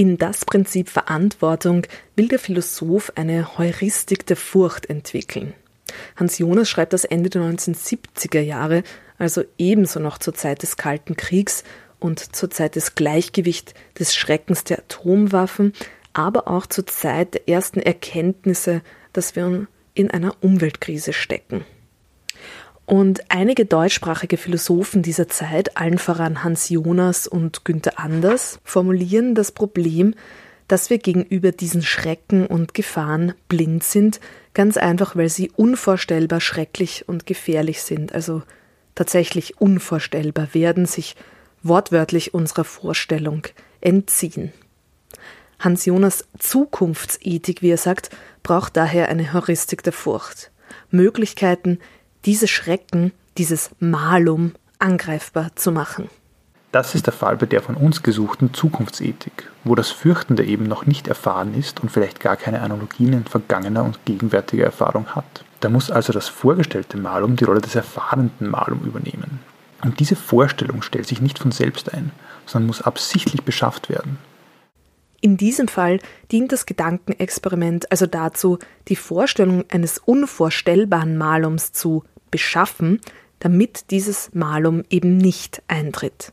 In 0.00 0.16
das 0.16 0.44
Prinzip 0.44 0.88
Verantwortung 0.88 1.82
will 2.14 2.28
der 2.28 2.38
Philosoph 2.38 3.10
eine 3.16 3.58
Heuristik 3.58 4.24
der 4.26 4.36
Furcht 4.36 4.86
entwickeln. 4.86 5.54
Hans 6.14 6.38
Jonas 6.38 6.70
schreibt 6.70 6.92
das 6.92 7.04
Ende 7.04 7.30
der 7.30 7.42
1970er 7.42 8.38
Jahre, 8.38 8.84
also 9.18 9.42
ebenso 9.58 9.98
noch 9.98 10.18
zur 10.18 10.34
Zeit 10.34 10.62
des 10.62 10.76
Kalten 10.76 11.16
Kriegs 11.16 11.64
und 11.98 12.20
zur 12.36 12.48
Zeit 12.48 12.76
des 12.76 12.94
Gleichgewichts 12.94 13.74
des 13.98 14.14
Schreckens 14.14 14.62
der 14.62 14.78
Atomwaffen, 14.78 15.72
aber 16.12 16.46
auch 16.46 16.66
zur 16.68 16.86
Zeit 16.86 17.34
der 17.34 17.48
ersten 17.48 17.80
Erkenntnisse, 17.80 18.82
dass 19.12 19.34
wir 19.34 19.66
in 19.94 20.12
einer 20.12 20.36
Umweltkrise 20.40 21.12
stecken. 21.12 21.64
Und 22.88 23.30
einige 23.30 23.66
deutschsprachige 23.66 24.38
Philosophen 24.38 25.02
dieser 25.02 25.28
Zeit, 25.28 25.76
allen 25.76 25.98
voran 25.98 26.42
Hans 26.42 26.70
Jonas 26.70 27.26
und 27.26 27.66
Günther 27.66 27.98
Anders, 27.98 28.60
formulieren 28.64 29.34
das 29.34 29.52
Problem, 29.52 30.14
dass 30.68 30.88
wir 30.88 30.96
gegenüber 30.96 31.52
diesen 31.52 31.82
Schrecken 31.82 32.46
und 32.46 32.72
Gefahren 32.72 33.34
blind 33.46 33.84
sind, 33.84 34.20
ganz 34.54 34.78
einfach, 34.78 35.16
weil 35.16 35.28
sie 35.28 35.50
unvorstellbar 35.54 36.40
schrecklich 36.40 37.06
und 37.06 37.26
gefährlich 37.26 37.82
sind, 37.82 38.14
also 38.14 38.40
tatsächlich 38.94 39.60
unvorstellbar 39.60 40.54
werden, 40.54 40.86
sich 40.86 41.14
wortwörtlich 41.62 42.32
unserer 42.32 42.64
Vorstellung 42.64 43.42
entziehen. 43.82 44.50
Hans 45.58 45.84
Jonas 45.84 46.24
Zukunftsethik, 46.38 47.60
wie 47.60 47.70
er 47.70 47.76
sagt, 47.76 48.08
braucht 48.42 48.78
daher 48.78 49.10
eine 49.10 49.34
Heuristik 49.34 49.82
der 49.82 49.92
Furcht. 49.92 50.50
Möglichkeiten, 50.90 51.78
diese 52.28 52.46
Schrecken, 52.46 53.12
dieses 53.38 53.70
Malum 53.80 54.52
angreifbar 54.78 55.56
zu 55.56 55.72
machen. 55.72 56.10
Das 56.72 56.94
ist 56.94 57.06
der 57.06 57.14
Fall 57.14 57.38
bei 57.38 57.46
der 57.46 57.62
von 57.62 57.74
uns 57.74 58.02
gesuchten 58.02 58.52
Zukunftsethik, 58.52 59.50
wo 59.64 59.74
das 59.74 59.90
Fürchtende 59.90 60.44
eben 60.44 60.64
noch 60.64 60.84
nicht 60.84 61.08
erfahren 61.08 61.54
ist 61.54 61.80
und 61.80 61.90
vielleicht 61.90 62.20
gar 62.20 62.36
keine 62.36 62.60
Analogien 62.60 63.14
in 63.14 63.24
vergangener 63.24 63.82
und 63.82 64.04
gegenwärtiger 64.04 64.66
Erfahrung 64.66 65.06
hat. 65.16 65.42
Da 65.60 65.70
muss 65.70 65.90
also 65.90 66.12
das 66.12 66.28
vorgestellte 66.28 66.98
Malum 66.98 67.36
die 67.36 67.44
Rolle 67.44 67.62
des 67.62 67.74
erfahrenden 67.74 68.50
Malum 68.50 68.84
übernehmen. 68.84 69.40
Und 69.82 69.98
diese 69.98 70.14
Vorstellung 70.14 70.82
stellt 70.82 71.06
sich 71.06 71.22
nicht 71.22 71.38
von 71.38 71.50
selbst 71.50 71.94
ein, 71.94 72.10
sondern 72.44 72.66
muss 72.66 72.82
absichtlich 72.82 73.42
beschafft 73.42 73.88
werden. 73.88 74.18
In 75.22 75.38
diesem 75.38 75.66
Fall 75.66 75.98
dient 76.30 76.52
das 76.52 76.66
Gedankenexperiment 76.66 77.90
also 77.90 78.04
dazu, 78.06 78.58
die 78.88 78.96
Vorstellung 78.96 79.64
eines 79.70 79.96
unvorstellbaren 79.96 81.16
Malums 81.16 81.72
zu 81.72 82.04
beschaffen, 82.30 83.00
damit 83.38 83.90
dieses 83.90 84.30
Malum 84.34 84.82
eben 84.90 85.16
nicht 85.16 85.62
eintritt. 85.68 86.32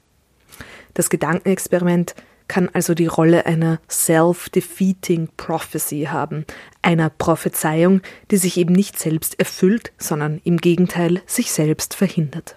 Das 0.93 1.09
Gedankenexperiment 1.09 2.15
kann 2.47 2.69
also 2.69 2.93
die 2.93 3.07
Rolle 3.07 3.45
einer 3.45 3.79
self-defeating 3.89 5.29
prophecy 5.35 6.07
haben, 6.11 6.45
einer 6.81 7.09
Prophezeiung, 7.09 8.01
die 8.31 8.37
sich 8.37 8.57
eben 8.57 8.73
nicht 8.73 8.99
selbst 8.99 9.39
erfüllt, 9.39 9.91
sondern 9.97 10.41
im 10.43 10.57
Gegenteil 10.57 11.21
sich 11.25 11.51
selbst 11.51 11.95
verhindert. 11.95 12.55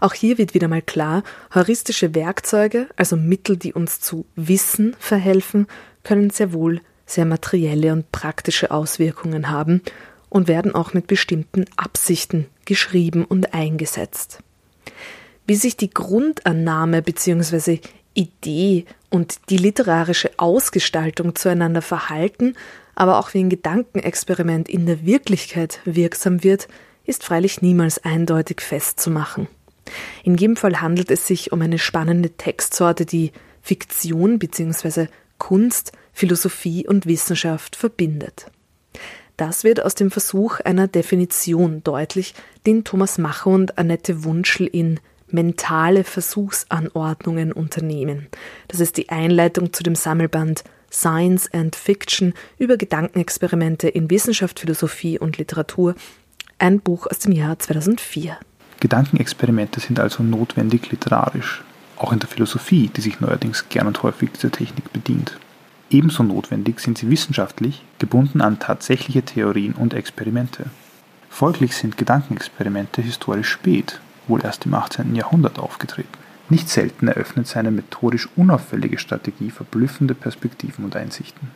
Auch 0.00 0.14
hier 0.14 0.38
wird 0.38 0.54
wieder 0.54 0.68
mal 0.68 0.82
klar, 0.82 1.22
heuristische 1.54 2.14
Werkzeuge, 2.14 2.88
also 2.96 3.16
Mittel, 3.16 3.56
die 3.56 3.72
uns 3.72 4.00
zu 4.00 4.26
Wissen 4.36 4.94
verhelfen, 4.98 5.66
können 6.04 6.30
sehr 6.30 6.52
wohl 6.52 6.80
sehr 7.04 7.24
materielle 7.24 7.92
und 7.92 8.10
praktische 8.10 8.70
Auswirkungen 8.70 9.50
haben 9.50 9.80
und 10.28 10.48
werden 10.48 10.74
auch 10.74 10.92
mit 10.94 11.06
bestimmten 11.06 11.64
Absichten 11.76 12.46
geschrieben 12.64 13.24
und 13.24 13.54
eingesetzt. 13.54 14.40
Wie 15.46 15.54
sich 15.54 15.76
die 15.76 15.90
Grundannahme 15.90 17.02
bzw. 17.02 17.80
Idee 18.14 18.86
und 19.10 19.50
die 19.50 19.58
literarische 19.58 20.30
Ausgestaltung 20.38 21.36
zueinander 21.36 21.82
verhalten, 21.82 22.54
aber 22.94 23.18
auch 23.18 23.34
wie 23.34 23.40
ein 23.40 23.50
Gedankenexperiment 23.50 24.68
in 24.68 24.86
der 24.86 25.04
Wirklichkeit 25.04 25.80
wirksam 25.84 26.42
wird, 26.42 26.66
ist 27.04 27.22
freilich 27.22 27.62
niemals 27.62 28.02
eindeutig 28.04 28.60
festzumachen. 28.60 29.46
In 30.24 30.36
jedem 30.36 30.56
Fall 30.56 30.80
handelt 30.80 31.10
es 31.10 31.26
sich 31.26 31.52
um 31.52 31.62
eine 31.62 31.78
spannende 31.78 32.30
Textsorte, 32.30 33.06
die 33.06 33.32
Fiktion 33.62 34.38
bzw. 34.38 35.06
Kunst, 35.38 35.92
Philosophie 36.12 36.86
und 36.86 37.06
Wissenschaft 37.06 37.76
verbindet. 37.76 38.46
Das 39.36 39.64
wird 39.64 39.84
aus 39.84 39.94
dem 39.94 40.10
Versuch 40.10 40.60
einer 40.60 40.88
Definition 40.88 41.82
deutlich, 41.84 42.34
den 42.66 42.84
Thomas 42.84 43.18
Macher 43.18 43.50
und 43.50 43.76
Annette 43.76 44.24
Wunschel 44.24 44.66
in 44.66 44.98
mentale 45.28 46.04
Versuchsanordnungen 46.04 47.52
unternehmen. 47.52 48.28
Das 48.68 48.80
ist 48.80 48.96
die 48.96 49.10
Einleitung 49.10 49.72
zu 49.72 49.82
dem 49.82 49.94
Sammelband 49.94 50.64
Science 50.90 51.52
and 51.52 51.76
Fiction 51.76 52.32
über 52.58 52.76
Gedankenexperimente 52.76 53.88
in 53.88 54.08
Wissenschaft, 54.08 54.60
Philosophie 54.60 55.18
und 55.18 55.36
Literatur, 55.36 55.94
ein 56.58 56.80
Buch 56.80 57.06
aus 57.06 57.18
dem 57.18 57.32
Jahr 57.32 57.58
2004. 57.58 58.38
Gedankenexperimente 58.80 59.80
sind 59.80 60.00
also 60.00 60.22
notwendig 60.22 60.90
literarisch, 60.90 61.62
auch 61.96 62.12
in 62.12 62.20
der 62.20 62.28
Philosophie, 62.28 62.90
die 62.94 63.00
sich 63.00 63.20
neuerdings 63.20 63.68
gern 63.68 63.86
und 63.86 64.02
häufig 64.02 64.30
dieser 64.32 64.50
Technik 64.50 64.92
bedient. 64.92 65.38
Ebenso 65.90 66.22
notwendig 66.22 66.80
sind 66.80 66.98
sie 66.98 67.10
wissenschaftlich, 67.10 67.82
gebunden 67.98 68.40
an 68.40 68.58
tatsächliche 68.58 69.22
Theorien 69.22 69.74
und 69.74 69.94
Experimente. 69.94 70.66
Folglich 71.30 71.76
sind 71.76 71.96
Gedankenexperimente 71.96 73.02
historisch 73.02 73.50
spät, 73.50 74.00
wohl 74.26 74.42
erst 74.42 74.66
im 74.66 74.74
18. 74.74 75.14
Jahrhundert 75.14 75.58
aufgetreten. 75.58 76.08
Nicht 76.48 76.68
selten 76.68 77.08
eröffnet 77.08 77.46
seine 77.46 77.70
methodisch 77.70 78.28
unauffällige 78.36 78.98
Strategie 78.98 79.50
verblüffende 79.50 80.14
Perspektiven 80.14 80.84
und 80.84 80.96
Einsichten. 80.96 81.50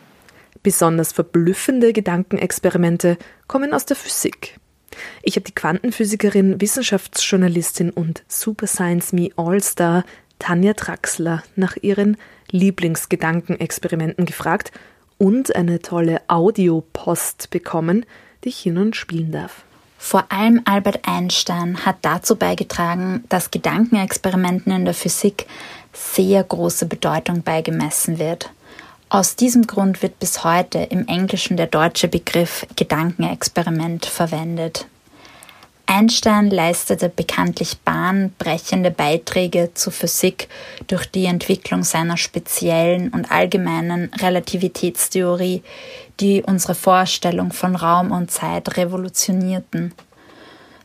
Besonders 0.63 1.11
verblüffende 1.11 1.93
Gedankenexperimente 1.93 3.17
kommen 3.47 3.73
aus 3.73 3.85
der 3.85 3.95
Physik. 3.95 4.59
Ich 5.23 5.35
habe 5.35 5.45
die 5.45 5.55
Quantenphysikerin, 5.55 6.59
Wissenschaftsjournalistin 6.59 7.89
und 7.91 8.23
Super 8.27 8.67
Science 8.67 9.13
Me 9.13 9.29
All-Star 9.37 10.03
Tanja 10.39 10.73
Traxler 10.73 11.43
nach 11.55 11.77
ihren 11.81 12.17
Lieblingsgedankenexperimenten 12.51 14.25
gefragt 14.25 14.71
und 15.17 15.55
eine 15.55 15.79
tolle 15.79 16.21
Audiopost 16.27 17.49
bekommen, 17.49 18.05
die 18.43 18.49
ich 18.49 18.57
hier 18.57 18.73
nun 18.73 18.93
spielen 18.93 19.31
darf. 19.31 19.63
Vor 19.97 20.31
allem 20.31 20.61
Albert 20.65 21.07
Einstein 21.07 21.85
hat 21.85 21.97
dazu 22.01 22.35
beigetragen, 22.35 23.23
dass 23.29 23.51
Gedankenexperimenten 23.51 24.73
in 24.73 24.85
der 24.85 24.95
Physik 24.95 25.45
sehr 25.93 26.43
große 26.43 26.87
Bedeutung 26.87 27.43
beigemessen 27.43 28.17
wird. 28.17 28.49
Aus 29.09 29.35
diesem 29.35 29.67
Grund 29.67 30.01
wird 30.01 30.19
bis 30.19 30.43
heute 30.43 30.79
im 30.79 31.05
Englischen 31.07 31.55
der 31.57 31.67
deutsche 31.67 32.07
Begriff 32.07 32.65
Gedankenexperiment 32.75 34.05
verwendet. 34.05 34.87
Einstein 35.91 36.49
leistete 36.49 37.09
bekanntlich 37.09 37.79
bahnbrechende 37.79 38.91
Beiträge 38.91 39.71
zur 39.73 39.91
Physik 39.91 40.47
durch 40.87 41.05
die 41.05 41.25
Entwicklung 41.25 41.83
seiner 41.83 42.15
speziellen 42.15 43.09
und 43.09 43.29
allgemeinen 43.29 44.09
Relativitätstheorie, 44.13 45.63
die 46.21 46.43
unsere 46.43 46.75
Vorstellung 46.75 47.51
von 47.51 47.75
Raum 47.75 48.11
und 48.11 48.31
Zeit 48.31 48.77
revolutionierten. 48.77 49.93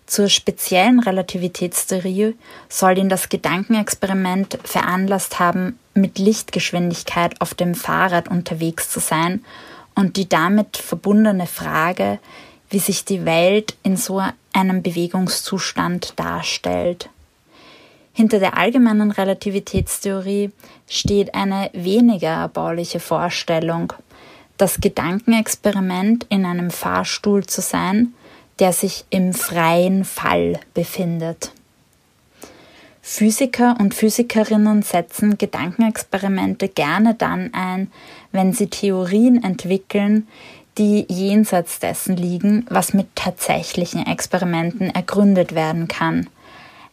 Zur 0.06 0.28
speziellen 0.28 0.98
Relativitätstheorie 0.98 2.34
soll 2.68 2.98
ihn 2.98 3.08
das 3.08 3.28
Gedankenexperiment 3.28 4.58
veranlasst 4.64 5.38
haben, 5.38 5.78
mit 5.94 6.18
Lichtgeschwindigkeit 6.18 7.40
auf 7.40 7.54
dem 7.54 7.76
Fahrrad 7.76 8.26
unterwegs 8.26 8.90
zu 8.90 8.98
sein 8.98 9.44
und 9.94 10.16
die 10.16 10.28
damit 10.28 10.76
verbundene 10.76 11.46
Frage, 11.46 12.18
wie 12.70 12.78
sich 12.78 13.04
die 13.04 13.24
Welt 13.24 13.76
in 13.82 13.96
so 13.96 14.22
einem 14.52 14.82
Bewegungszustand 14.82 16.14
darstellt. 16.16 17.08
Hinter 18.12 18.38
der 18.38 18.56
allgemeinen 18.56 19.10
Relativitätstheorie 19.10 20.50
steht 20.88 21.34
eine 21.34 21.70
weniger 21.74 22.30
erbauliche 22.30 22.98
Vorstellung, 22.98 23.92
das 24.56 24.80
Gedankenexperiment 24.80 26.26
in 26.30 26.46
einem 26.46 26.70
Fahrstuhl 26.70 27.44
zu 27.44 27.60
sein, 27.60 28.14
der 28.58 28.72
sich 28.72 29.04
im 29.10 29.34
freien 29.34 30.04
Fall 30.04 30.58
befindet. 30.72 31.52
Physiker 33.02 33.76
und 33.78 33.94
Physikerinnen 33.94 34.82
setzen 34.82 35.38
Gedankenexperimente 35.38 36.68
gerne 36.68 37.14
dann 37.14 37.54
ein, 37.54 37.92
wenn 38.32 38.52
sie 38.52 38.66
Theorien 38.66 39.44
entwickeln, 39.44 40.26
die 40.78 41.06
jenseits 41.08 41.78
dessen 41.78 42.16
liegen, 42.16 42.66
was 42.68 42.92
mit 42.92 43.14
tatsächlichen 43.14 44.06
Experimenten 44.06 44.94
ergründet 44.94 45.54
werden 45.54 45.88
kann. 45.88 46.28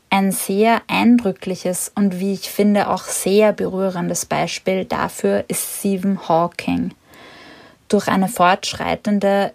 Ein 0.10 0.32
sehr 0.32 0.82
eindrückliches 0.88 1.92
und 1.96 2.20
wie 2.20 2.34
ich 2.34 2.50
finde 2.50 2.90
auch 2.90 3.04
sehr 3.04 3.52
berührendes 3.52 4.26
Beispiel 4.26 4.86
dafür 4.86 5.44
ist 5.48 5.80
Stephen 5.80 6.28
Hawking. 6.28 6.92
Durch 7.90 8.08
eine 8.08 8.28
fortschreitende 8.28 9.54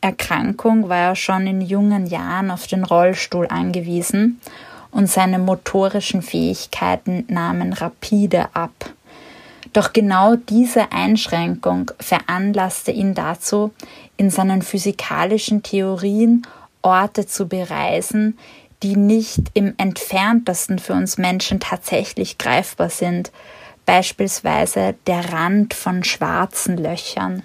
Erkrankung 0.00 0.88
war 0.88 1.08
er 1.08 1.16
schon 1.16 1.46
in 1.46 1.60
jungen 1.60 2.06
Jahren 2.06 2.50
auf 2.50 2.66
den 2.66 2.84
Rollstuhl 2.84 3.46
angewiesen 3.48 4.40
und 4.90 5.10
seine 5.10 5.38
motorischen 5.38 6.22
Fähigkeiten 6.22 7.24
nahmen 7.28 7.72
rapide 7.72 8.54
ab. 8.54 8.72
Doch 9.74 9.92
genau 9.92 10.36
diese 10.36 10.92
Einschränkung 10.92 11.90
veranlasste 11.98 12.92
ihn 12.92 13.14
dazu, 13.14 13.72
in 14.16 14.30
seinen 14.30 14.62
physikalischen 14.62 15.64
Theorien 15.64 16.46
Orte 16.80 17.26
zu 17.26 17.48
bereisen, 17.48 18.38
die 18.84 18.94
nicht 18.96 19.40
im 19.54 19.74
entferntesten 19.76 20.78
für 20.78 20.92
uns 20.92 21.18
Menschen 21.18 21.58
tatsächlich 21.58 22.38
greifbar 22.38 22.88
sind, 22.88 23.32
beispielsweise 23.84 24.94
der 25.08 25.32
Rand 25.32 25.74
von 25.74 26.04
schwarzen 26.04 26.76
Löchern. 26.76 27.42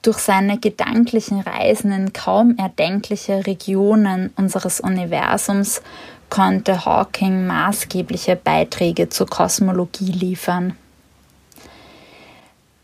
Durch 0.00 0.18
seine 0.18 0.58
gedanklichen 0.58 1.40
Reisen 1.40 1.92
in 1.92 2.14
kaum 2.14 2.56
erdenkliche 2.56 3.46
Regionen 3.46 4.32
unseres 4.36 4.80
Universums 4.80 5.82
konnte 6.30 6.84
Hawking 6.84 7.46
maßgebliche 7.46 8.36
Beiträge 8.36 9.08
zur 9.08 9.26
Kosmologie 9.26 10.12
liefern. 10.12 10.76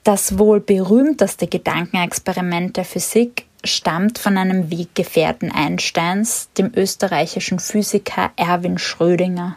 Das 0.04 0.38
wohl 0.38 0.60
berühmteste 0.60 1.46
Gedankenexperiment 1.46 2.76
der 2.76 2.84
Physik 2.84 3.46
stammt 3.64 4.18
von 4.18 4.36
einem 4.36 4.70
Weggefährten 4.70 5.50
Einsteins, 5.50 6.50
dem 6.58 6.72
österreichischen 6.76 7.58
Physiker 7.58 8.30
Erwin 8.36 8.76
Schrödinger. 8.76 9.56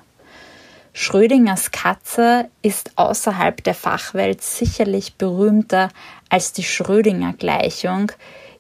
Schrödingers 0.94 1.72
Katze 1.72 2.50
ist 2.62 2.92
außerhalb 2.96 3.64
der 3.64 3.76
Fachwelt 3.76 4.42
sicherlich 4.42 5.16
berühmter 5.16 5.90
als 6.30 6.54
die 6.54 6.64
Schrödinger-Gleichung, 6.64 8.12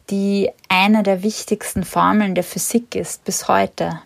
die 0.10 0.52
eine 0.70 1.04
der 1.04 1.24
wichtigsten 1.24 1.84
Formeln 1.84 2.36
der 2.36 2.44
Physik 2.44 2.96
ist 2.96 3.24
bis 3.24 3.48
heute. 3.48 4.02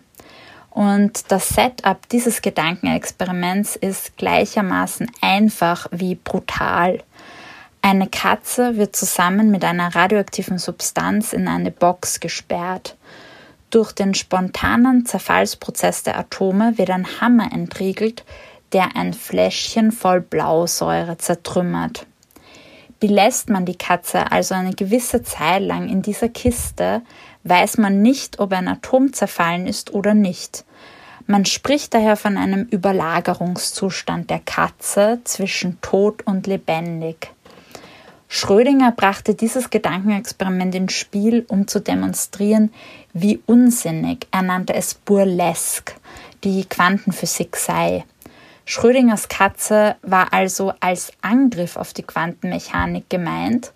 Und 0.74 1.30
das 1.30 1.50
Setup 1.50 2.08
dieses 2.08 2.40
Gedankenexperiments 2.40 3.76
ist 3.76 4.16
gleichermaßen 4.16 5.10
einfach 5.20 5.86
wie 5.90 6.14
brutal. 6.14 7.02
Eine 7.82 8.06
Katze 8.06 8.76
wird 8.78 8.96
zusammen 8.96 9.50
mit 9.50 9.64
einer 9.64 9.94
radioaktiven 9.94 10.56
Substanz 10.58 11.34
in 11.34 11.46
eine 11.46 11.70
Box 11.70 12.20
gesperrt. 12.20 12.96
Durch 13.70 13.92
den 13.92 14.14
spontanen 14.14 15.04
Zerfallsprozess 15.04 16.04
der 16.04 16.18
Atome 16.18 16.78
wird 16.78 16.90
ein 16.90 17.20
Hammer 17.20 17.52
entriegelt, 17.52 18.24
der 18.72 18.96
ein 18.96 19.12
Fläschchen 19.12 19.92
voll 19.92 20.22
Blausäure 20.22 21.18
zertrümmert. 21.18 22.06
Belässt 22.98 23.50
man 23.50 23.66
die 23.66 23.76
Katze 23.76 24.30
also 24.30 24.54
eine 24.54 24.74
gewisse 24.74 25.22
Zeit 25.22 25.62
lang 25.62 25.88
in 25.88 26.02
dieser 26.02 26.28
Kiste, 26.28 27.02
weiß 27.44 27.78
man 27.78 28.02
nicht, 28.02 28.38
ob 28.38 28.52
ein 28.52 28.68
Atom 28.68 29.12
zerfallen 29.12 29.66
ist 29.66 29.92
oder 29.92 30.14
nicht. 30.14 30.64
Man 31.26 31.44
spricht 31.44 31.94
daher 31.94 32.16
von 32.16 32.36
einem 32.36 32.62
Überlagerungszustand 32.64 34.30
der 34.30 34.40
Katze 34.40 35.20
zwischen 35.24 35.80
tot 35.80 36.26
und 36.26 36.46
lebendig. 36.46 37.30
Schrödinger 38.28 38.92
brachte 38.92 39.34
dieses 39.34 39.68
Gedankenexperiment 39.70 40.74
ins 40.74 40.94
Spiel, 40.94 41.44
um 41.48 41.68
zu 41.68 41.80
demonstrieren, 41.80 42.72
wie 43.12 43.42
unsinnig, 43.44 44.26
er 44.30 44.42
nannte 44.42 44.74
es 44.74 44.94
burlesque, 44.94 45.94
die 46.42 46.64
Quantenphysik 46.64 47.56
sei. 47.56 48.04
Schrödingers 48.64 49.28
Katze 49.28 49.96
war 50.02 50.32
also 50.32 50.72
als 50.80 51.12
Angriff 51.20 51.76
auf 51.76 51.92
die 51.92 52.04
Quantenmechanik 52.04 53.10
gemeint. 53.10 53.72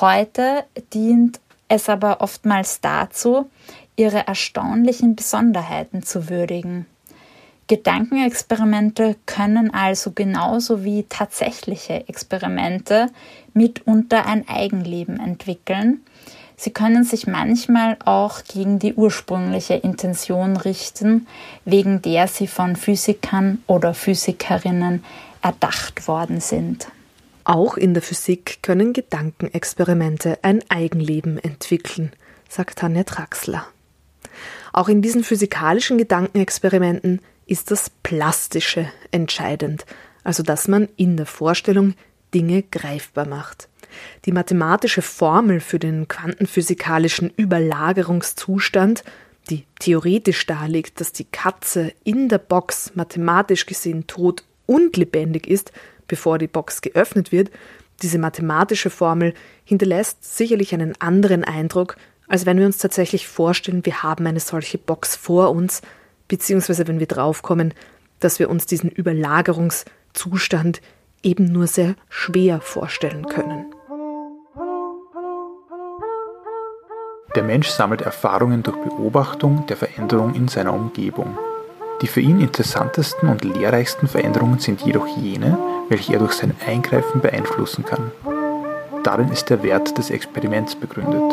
Heute 0.00 0.64
dient 0.92 1.40
es 1.68 1.88
aber 1.88 2.20
oftmals 2.20 2.80
dazu, 2.80 3.50
ihre 3.96 4.26
erstaunlichen 4.26 5.16
Besonderheiten 5.16 6.02
zu 6.02 6.28
würdigen. 6.28 6.86
Gedankenexperimente 7.66 9.16
können 9.26 9.72
also 9.74 10.12
genauso 10.12 10.84
wie 10.84 11.04
tatsächliche 11.06 12.08
Experimente 12.08 13.08
mitunter 13.52 14.24
ein 14.24 14.48
Eigenleben 14.48 15.20
entwickeln. 15.20 16.00
Sie 16.56 16.70
können 16.70 17.04
sich 17.04 17.26
manchmal 17.26 17.98
auch 18.04 18.42
gegen 18.42 18.78
die 18.78 18.94
ursprüngliche 18.94 19.74
Intention 19.74 20.56
richten, 20.56 21.26
wegen 21.66 22.00
der 22.00 22.26
sie 22.26 22.46
von 22.46 22.74
Physikern 22.74 23.62
oder 23.66 23.92
Physikerinnen 23.92 25.04
erdacht 25.42 26.08
worden 26.08 26.40
sind. 26.40 26.88
Auch 27.48 27.78
in 27.78 27.94
der 27.94 28.02
Physik 28.02 28.58
können 28.60 28.92
Gedankenexperimente 28.92 30.38
ein 30.42 30.62
Eigenleben 30.68 31.38
entwickeln, 31.38 32.12
sagt 32.46 32.80
Tanja 32.80 33.04
Traxler. 33.04 33.66
Auch 34.74 34.90
in 34.90 35.00
diesen 35.00 35.24
physikalischen 35.24 35.96
Gedankenexperimenten 35.96 37.22
ist 37.46 37.70
das 37.70 37.88
Plastische 38.02 38.92
entscheidend, 39.12 39.86
also 40.24 40.42
dass 40.42 40.68
man 40.68 40.90
in 40.96 41.16
der 41.16 41.24
Vorstellung 41.24 41.94
Dinge 42.34 42.64
greifbar 42.64 43.26
macht. 43.26 43.70
Die 44.26 44.32
mathematische 44.32 45.00
Formel 45.00 45.60
für 45.60 45.78
den 45.78 46.06
quantenphysikalischen 46.06 47.32
Überlagerungszustand, 47.34 49.04
die 49.48 49.64
theoretisch 49.78 50.44
darlegt, 50.44 51.00
dass 51.00 51.12
die 51.12 51.24
Katze 51.24 51.94
in 52.04 52.28
der 52.28 52.36
Box 52.36 52.92
mathematisch 52.94 53.64
gesehen 53.64 54.06
tot 54.06 54.44
und 54.66 54.98
lebendig 54.98 55.46
ist, 55.46 55.72
bevor 56.08 56.38
die 56.38 56.48
Box 56.48 56.80
geöffnet 56.80 57.30
wird, 57.30 57.50
diese 58.02 58.18
mathematische 58.18 58.90
Formel 58.90 59.34
hinterlässt 59.64 60.36
sicherlich 60.36 60.74
einen 60.74 60.94
anderen 61.00 61.44
Eindruck, 61.44 61.96
als 62.28 62.46
wenn 62.46 62.58
wir 62.58 62.66
uns 62.66 62.78
tatsächlich 62.78 63.26
vorstellen, 63.26 63.84
wir 63.84 64.02
haben 64.02 64.26
eine 64.26 64.40
solche 64.40 64.78
Box 64.78 65.16
vor 65.16 65.50
uns, 65.50 65.82
beziehungsweise 66.28 66.86
wenn 66.86 67.00
wir 67.00 67.06
draufkommen, 67.06 67.74
dass 68.20 68.38
wir 68.38 68.50
uns 68.50 68.66
diesen 68.66 68.90
Überlagerungszustand 68.90 70.80
eben 71.22 71.50
nur 71.50 71.66
sehr 71.66 71.94
schwer 72.08 72.60
vorstellen 72.60 73.26
können. 73.26 73.66
Der 77.34 77.42
Mensch 77.42 77.68
sammelt 77.68 78.02
Erfahrungen 78.02 78.62
durch 78.62 78.76
Beobachtung 78.78 79.66
der 79.66 79.76
Veränderung 79.76 80.34
in 80.34 80.48
seiner 80.48 80.72
Umgebung. 80.72 81.38
Die 82.00 82.06
für 82.06 82.20
ihn 82.20 82.40
interessantesten 82.40 83.28
und 83.28 83.44
lehrreichsten 83.44 84.08
Veränderungen 84.08 84.58
sind 84.58 84.80
jedoch 84.82 85.06
jene, 85.18 85.58
welche 85.88 86.12
er 86.12 86.18
durch 86.18 86.34
sein 86.34 86.54
Eingreifen 86.66 87.20
beeinflussen 87.20 87.84
kann. 87.84 88.12
Darin 89.04 89.28
ist 89.28 89.50
der 89.50 89.62
Wert 89.62 89.96
des 89.96 90.10
Experiments 90.10 90.74
begründet. 90.74 91.32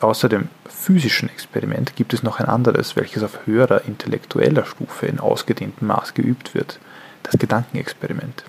Außer 0.00 0.28
dem 0.28 0.48
physischen 0.68 1.30
Experiment 1.30 1.96
gibt 1.96 2.12
es 2.12 2.22
noch 2.22 2.38
ein 2.38 2.46
anderes, 2.46 2.94
welches 2.96 3.22
auf 3.22 3.46
höherer 3.46 3.84
intellektueller 3.86 4.66
Stufe 4.66 5.06
in 5.06 5.18
ausgedehntem 5.18 5.88
Maß 5.88 6.14
geübt 6.14 6.54
wird, 6.54 6.78
das 7.22 7.38
Gedankenexperiment. 7.38 8.44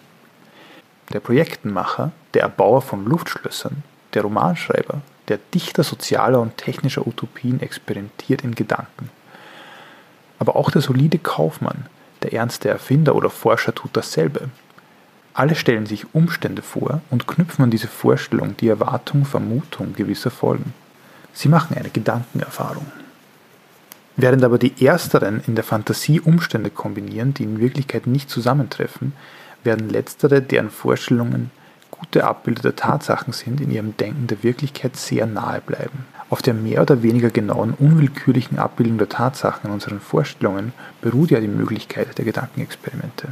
Der 1.14 1.20
Projektenmacher, 1.20 2.12
der 2.34 2.42
Erbauer 2.42 2.82
von 2.82 3.06
Luftschlössern, 3.06 3.84
der 4.14 4.24
Romanschreiber, 4.24 5.02
der 5.28 5.40
Dichter 5.54 5.84
sozialer 5.84 6.42
und 6.42 6.58
technischer 6.58 7.08
Utopien 7.08 7.62
experimentiert 7.62 8.44
in 8.44 8.56
Gedanken. 8.56 9.10
Aber 10.46 10.58
auch 10.58 10.70
der 10.70 10.84
solide 10.84 11.18
Kaufmann, 11.18 11.88
der 12.22 12.34
ernste 12.34 12.70
Erfinder 12.70 13.16
oder 13.16 13.32
Forscher 13.32 13.74
tut 13.74 13.98
dasselbe. 13.98 14.50
Alle 15.34 15.56
stellen 15.56 15.88
sich 15.88 16.14
Umstände 16.14 16.62
vor 16.62 17.02
und 17.10 17.26
knüpfen 17.26 17.64
an 17.64 17.72
diese 17.72 17.88
Vorstellung 17.88 18.56
die 18.56 18.68
Erwartung, 18.68 19.26
Vermutung 19.26 19.94
gewisser 19.94 20.30
Folgen. 20.30 20.76
Sie 21.34 21.50
machen 21.50 21.76
eine 21.76 21.90
Gedankenerfahrung. 21.90 22.86
Während 24.18 24.44
aber 24.44 24.60
die 24.60 24.86
Ersteren 24.86 25.42
in 25.48 25.56
der 25.56 25.64
Fantasie 25.64 26.22
Umstände 26.22 26.70
kombinieren, 26.70 27.34
die 27.34 27.44
in 27.44 27.60
Wirklichkeit 27.60 28.06
nicht 28.06 28.30
zusammentreffen, 28.30 29.14
werden 29.64 29.90
Letztere, 29.90 30.44
deren 30.44 30.70
Vorstellungen 30.70 31.50
gute 31.90 32.24
Abbilder 32.24 32.62
der 32.62 32.76
Tatsachen 32.76 33.34
sind, 33.34 33.62
in 33.62 33.72
ihrem 33.72 33.98
Denken 33.98 34.28
der 34.28 34.44
Wirklichkeit 34.44 34.96
sehr 34.96 35.26
nahe 35.26 35.60
bleiben. 35.60 36.06
Auf 36.30 36.42
der 36.42 36.54
mehr 36.54 36.82
oder 36.82 37.04
weniger 37.04 37.30
genauen, 37.30 37.74
unwillkürlichen 37.78 38.58
Abbildung 38.58 38.98
der 38.98 39.10
Tatsachen 39.10 39.68
in 39.68 39.74
unseren 39.74 40.00
Vorstellungen 40.00 40.74
beruht 41.02 41.32
ja 41.32 41.40
die 41.40 41.48
Möglichkeit 41.48 42.18
der 42.18 42.26
Gedankenexperimente. 42.26 43.30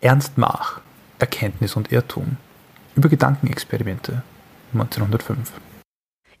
Ernst 0.00 0.38
Mach, 0.38 0.80
Erkenntnis 1.18 1.74
und 1.74 1.90
Irrtum 1.90 2.36
über 2.94 3.08
Gedankenexperimente 3.08 4.22
1905. 4.72 5.52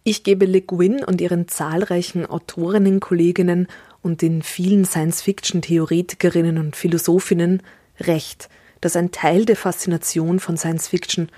Ich 0.04 0.22
gebe 0.22 0.46
Le 0.46 0.62
Guin 0.62 1.04
und 1.04 1.20
ihren 1.20 1.48
zahlreichen 1.48 2.24
Autorinnenkolleginnen 2.26 3.66
und 4.00 4.22
den 4.22 4.42
vielen 4.42 4.84
Science-Fiction-Theoretikerinnen 4.84 6.58
und 6.58 6.76
Philosophinnen 6.76 7.62
recht, 8.00 8.48
dass 8.80 8.96
ein 8.96 9.10
Teil 9.10 9.44
der 9.44 9.56
Faszination 9.56 10.38
von 10.38 10.56
Science-Fiction 10.56 11.28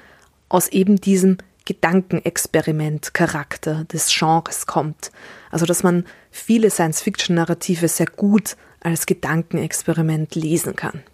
aus 0.48 0.68
eben 0.68 1.00
diesem 1.00 1.38
Gedankenexperiment-Charakter 1.70 3.84
des 3.84 4.12
Genres 4.12 4.66
kommt. 4.66 5.12
Also, 5.52 5.66
dass 5.66 5.84
man 5.84 6.04
viele 6.32 6.68
Science-Fiction-Narrative 6.68 7.86
sehr 7.86 8.06
gut 8.06 8.56
als 8.80 9.06
Gedankenexperiment 9.06 10.34
lesen 10.34 10.74
kann. 10.74 11.04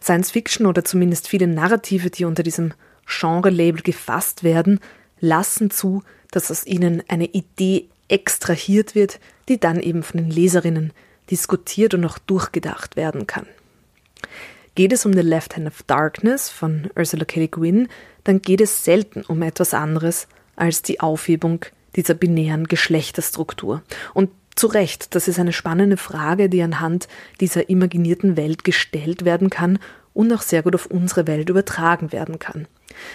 Science-Fiction 0.00 0.66
oder 0.66 0.84
zumindest 0.84 1.26
viele 1.26 1.48
Narrative, 1.48 2.10
die 2.10 2.24
unter 2.24 2.44
diesem 2.44 2.74
Genre-Label 3.06 3.82
gefasst 3.82 4.44
werden, 4.44 4.78
lassen 5.18 5.72
zu, 5.72 6.04
dass 6.30 6.52
aus 6.52 6.64
ihnen 6.64 7.02
eine 7.08 7.26
Idee 7.26 7.88
extrahiert 8.06 8.94
wird, 8.94 9.18
die 9.48 9.58
dann 9.58 9.80
eben 9.80 10.04
von 10.04 10.18
den 10.18 10.30
Leserinnen 10.30 10.92
diskutiert 11.28 11.94
und 11.94 12.04
auch 12.04 12.18
durchgedacht 12.18 12.94
werden 12.94 13.26
kann. 13.26 13.46
Geht 14.74 14.92
es 14.92 15.04
um 15.04 15.12
The 15.12 15.22
Left 15.22 15.56
Hand 15.56 15.66
of 15.66 15.82
Darkness 15.82 16.48
von 16.48 16.88
Ursula 16.96 17.24
K. 17.24 17.40
Le 17.40 17.48
Guin, 17.48 17.88
dann 18.24 18.42
geht 18.42 18.60
es 18.60 18.84
selten 18.84 19.22
um 19.22 19.42
etwas 19.42 19.74
anderes 19.74 20.28
als 20.56 20.82
die 20.82 21.00
Aufhebung 21.00 21.64
dieser 21.96 22.14
binären 22.14 22.66
Geschlechterstruktur. 22.66 23.82
Und 24.14 24.30
zu 24.54 24.66
Recht, 24.66 25.14
das 25.14 25.28
ist 25.28 25.38
eine 25.38 25.52
spannende 25.52 25.96
Frage, 25.96 26.48
die 26.48 26.62
anhand 26.62 27.08
dieser 27.40 27.68
imaginierten 27.68 28.36
Welt 28.36 28.64
gestellt 28.64 29.24
werden 29.24 29.50
kann 29.50 29.78
und 30.14 30.32
auch 30.32 30.42
sehr 30.42 30.62
gut 30.62 30.74
auf 30.74 30.86
unsere 30.86 31.26
Welt 31.26 31.48
übertragen 31.48 32.12
werden 32.12 32.38
kann. 32.38 32.66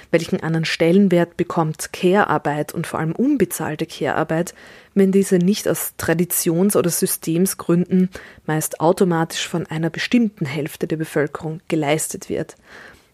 Welchen 0.10 0.42
anderen 0.42 0.66
Stellenwert 0.66 1.38
bekommt 1.38 1.94
Care-Arbeit 1.94 2.74
und 2.74 2.88
vor 2.88 3.00
allem 3.00 3.12
unbezahlte 3.12 3.86
Care-Arbeit, 3.86 4.56
wenn 4.96 5.12
diese 5.12 5.38
nicht 5.38 5.68
aus 5.68 5.94
Traditions- 5.98 6.76
oder 6.76 6.90
Systemsgründen 6.90 8.10
meist 8.48 8.80
automatisch 8.80 9.48
von 9.48 9.68
einer 9.68 9.92
bestimmten 9.92 10.46
Hälfte 10.46 10.88
der 10.88 10.98
Bevölkerung 10.98 11.62
geleistet 11.68 12.30
wird? 12.30 12.56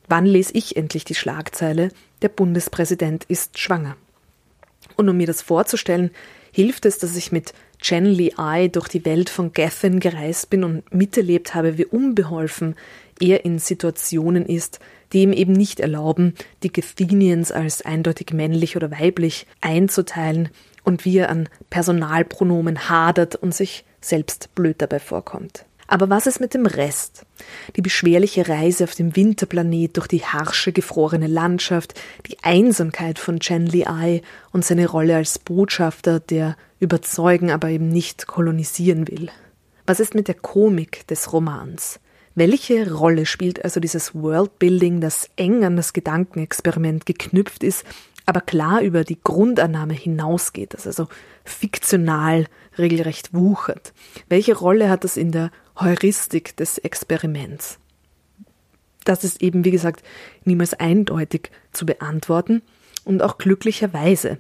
Wann 0.08 0.26
lese 0.26 0.54
ich 0.54 0.76
endlich 0.76 1.06
die 1.06 1.16
Schlagzeile, 1.16 1.90
der 2.22 2.30
Bundespräsident 2.30 3.24
ist 3.26 3.58
schwanger? 3.58 3.96
Und 4.96 5.10
um 5.10 5.18
mir 5.18 5.28
das 5.28 5.42
vorzustellen, 5.42 6.12
hilft 6.52 6.86
es, 6.86 6.98
dass 6.98 7.16
ich 7.16 7.32
mit 7.32 7.54
Chen 7.80 8.06
Li 8.06 8.34
Ai 8.38 8.70
durch 8.70 8.88
die 8.88 9.04
Welt 9.06 9.30
von 9.30 9.52
Gethin 9.52 10.00
gereist 10.00 10.50
bin 10.50 10.64
und 10.64 10.94
miterlebt 10.94 11.56
habe, 11.56 11.78
wie 11.78 11.86
unbeholfen 11.86 12.76
er 13.20 13.46
in 13.46 13.60
Situationen 13.60 14.46
ist, 14.46 14.80
die 15.12 15.22
ihm 15.24 15.34
eben 15.34 15.54
nicht 15.54 15.80
erlauben, 15.80 16.34
die 16.64 16.72
Gethenians 16.72 17.52
als 17.52 17.84
eindeutig 17.84 18.32
männlich 18.34 18.76
oder 18.76 18.92
weiblich 18.92 19.48
einzuteilen 19.62 20.50
und 20.84 21.06
wie 21.06 21.18
er 21.18 21.30
an 21.30 21.50
Personalpronomen 21.70 22.90
hadert 22.90 23.36
und 23.36 23.54
sich 23.54 23.86
selbst 24.02 24.54
blöd 24.56 24.82
dabei 24.82 25.00
vorkommt. 25.00 25.66
Aber 25.94 26.10
was 26.10 26.26
ist 26.26 26.40
mit 26.40 26.56
dem 26.56 26.66
Rest? 26.66 27.24
Die 27.76 27.84
beschwerliche 27.84 28.50
Reise 28.50 28.86
auf 28.86 28.96
dem 28.96 29.16
Winterplanet 29.16 29.96
durch 29.96 30.08
die 30.08 30.26
harsche, 30.26 30.72
gefrorene 30.72 31.28
Landschaft, 31.28 31.94
die 32.26 32.40
Einsamkeit 32.42 33.20
von 33.20 33.40
Chen 33.40 33.68
Li 33.68 33.86
Ai 33.86 34.24
und 34.52 34.66
seine 34.66 34.88
Rolle 34.88 35.16
als 35.16 35.38
Botschafter, 35.38 36.20
der 36.20 36.58
überzeugen, 36.80 37.52
aber 37.52 37.70
eben 37.70 37.90
nicht 37.90 38.26
kolonisieren 38.26 39.08
will. 39.08 39.30
Was 39.86 40.00
ist 40.00 40.16
mit 40.16 40.28
der 40.28 40.34
Komik 40.34 41.06
des 41.06 41.32
Romans? 41.32 42.00
Welche 42.34 42.92
Rolle 42.92 43.28
spielt 43.28 43.64
also 43.64 43.80
dieses 43.80 44.16
Worldbuilding, 44.16 45.00
das 45.00 45.30
eng 45.36 45.64
an 45.64 45.76
das 45.76 45.94
Gedankenexperiment 45.94 47.06
geknüpft 47.06 47.64
ist, 47.64 47.86
aber 48.26 48.42
klar 48.42 48.82
über 48.82 49.04
die 49.04 49.20
Grundannahme 49.22 49.94
hinausgeht, 49.94 50.74
das 50.74 50.88
also 50.88 51.08
fiktional 51.44 52.46
regelrecht 52.78 53.34
wuchert? 53.34 53.94
Welche 54.30 54.56
Rolle 54.56 54.90
hat 54.90 55.04
das 55.04 55.18
in 55.18 55.32
der 55.32 55.52
Heuristik 55.80 56.56
des 56.58 56.78
Experiments? 56.78 57.80
Das 59.04 59.24
ist 59.24 59.42
eben, 59.42 59.66
wie 59.66 59.72
gesagt, 59.72 60.04
niemals 60.46 60.74
eindeutig 60.74 61.52
zu 61.72 61.86
beantworten 61.86 62.62
und 63.04 63.22
auch 63.22 63.38
glücklicherweise. 63.38 64.38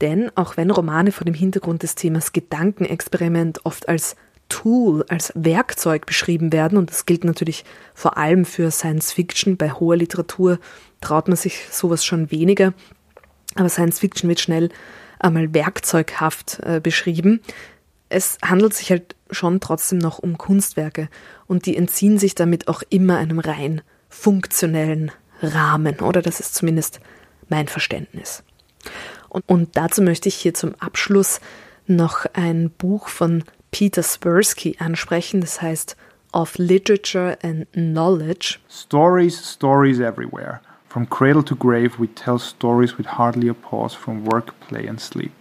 Denn 0.00 0.30
auch 0.34 0.56
wenn 0.56 0.70
Romane 0.70 1.12
vor 1.12 1.24
dem 1.24 1.34
Hintergrund 1.34 1.82
des 1.82 1.94
Themas 1.94 2.32
Gedankenexperiment 2.32 3.64
oft 3.64 3.88
als 3.88 4.16
Tool, 4.48 5.04
als 5.08 5.32
Werkzeug 5.34 6.06
beschrieben 6.06 6.52
werden, 6.52 6.76
und 6.76 6.90
das 6.90 7.06
gilt 7.06 7.24
natürlich 7.24 7.64
vor 7.94 8.18
allem 8.18 8.44
für 8.44 8.70
Science 8.70 9.12
Fiction. 9.12 9.56
Bei 9.56 9.70
hoher 9.70 9.96
Literatur 9.96 10.58
traut 11.00 11.28
man 11.28 11.36
sich 11.36 11.68
sowas 11.70 12.04
schon 12.04 12.30
weniger, 12.30 12.74
aber 13.54 13.68
Science 13.68 14.00
Fiction 14.00 14.28
wird 14.28 14.40
schnell 14.40 14.70
einmal 15.18 15.52
werkzeughaft 15.54 16.60
äh, 16.64 16.80
beschrieben. 16.80 17.40
Es 18.08 18.38
handelt 18.44 18.74
sich 18.74 18.90
halt 18.90 19.16
schon 19.30 19.60
trotzdem 19.60 19.98
noch 19.98 20.18
um 20.18 20.36
Kunstwerke 20.36 21.08
und 21.46 21.66
die 21.66 21.76
entziehen 21.76 22.18
sich 22.18 22.34
damit 22.34 22.68
auch 22.68 22.82
immer 22.90 23.16
einem 23.16 23.38
rein 23.38 23.82
funktionellen 24.08 25.10
Rahmen, 25.40 26.00
oder 26.00 26.22
das 26.22 26.38
ist 26.38 26.54
zumindest 26.54 27.00
mein 27.48 27.68
Verständnis. 27.68 28.44
Und, 29.28 29.48
und 29.48 29.76
dazu 29.76 30.02
möchte 30.02 30.28
ich 30.28 30.34
hier 30.34 30.54
zum 30.54 30.74
Abschluss 30.76 31.40
noch 31.86 32.26
ein 32.34 32.70
Buch 32.70 33.08
von 33.08 33.44
Peter 33.70 34.02
Spursky 34.02 34.76
ansprechen, 34.78 35.40
das 35.40 35.62
heißt 35.62 35.96
of 36.32 36.56
literature 36.58 37.38
and 37.42 37.66
knowledge. 37.72 38.58
Stories, 38.68 39.38
stories 39.38 40.00
everywhere. 40.00 40.60
From 40.92 41.08
cradle 41.08 41.42
to 41.44 41.56
grave, 41.56 41.98
we 41.98 42.06
tell 42.06 42.38
stories 42.38 42.98
with 42.98 43.06
hardly 43.06 43.48
a 43.48 43.54
pause 43.54 43.94
from 43.94 44.26
work, 44.26 44.52
play 44.60 44.86
and 44.86 45.00
sleep. 45.00 45.32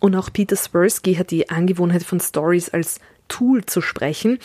Und 0.00 0.16
auch 0.16 0.32
Peter 0.32 0.56
Swirsky 0.56 1.14
hat 1.14 1.30
die 1.30 1.48
Angewohnheit 1.48 2.02
von 2.02 2.18
Stories 2.18 2.68
als 2.68 2.98
Tool 3.28 3.64
zu 3.66 3.80
sprechen, 3.80 4.40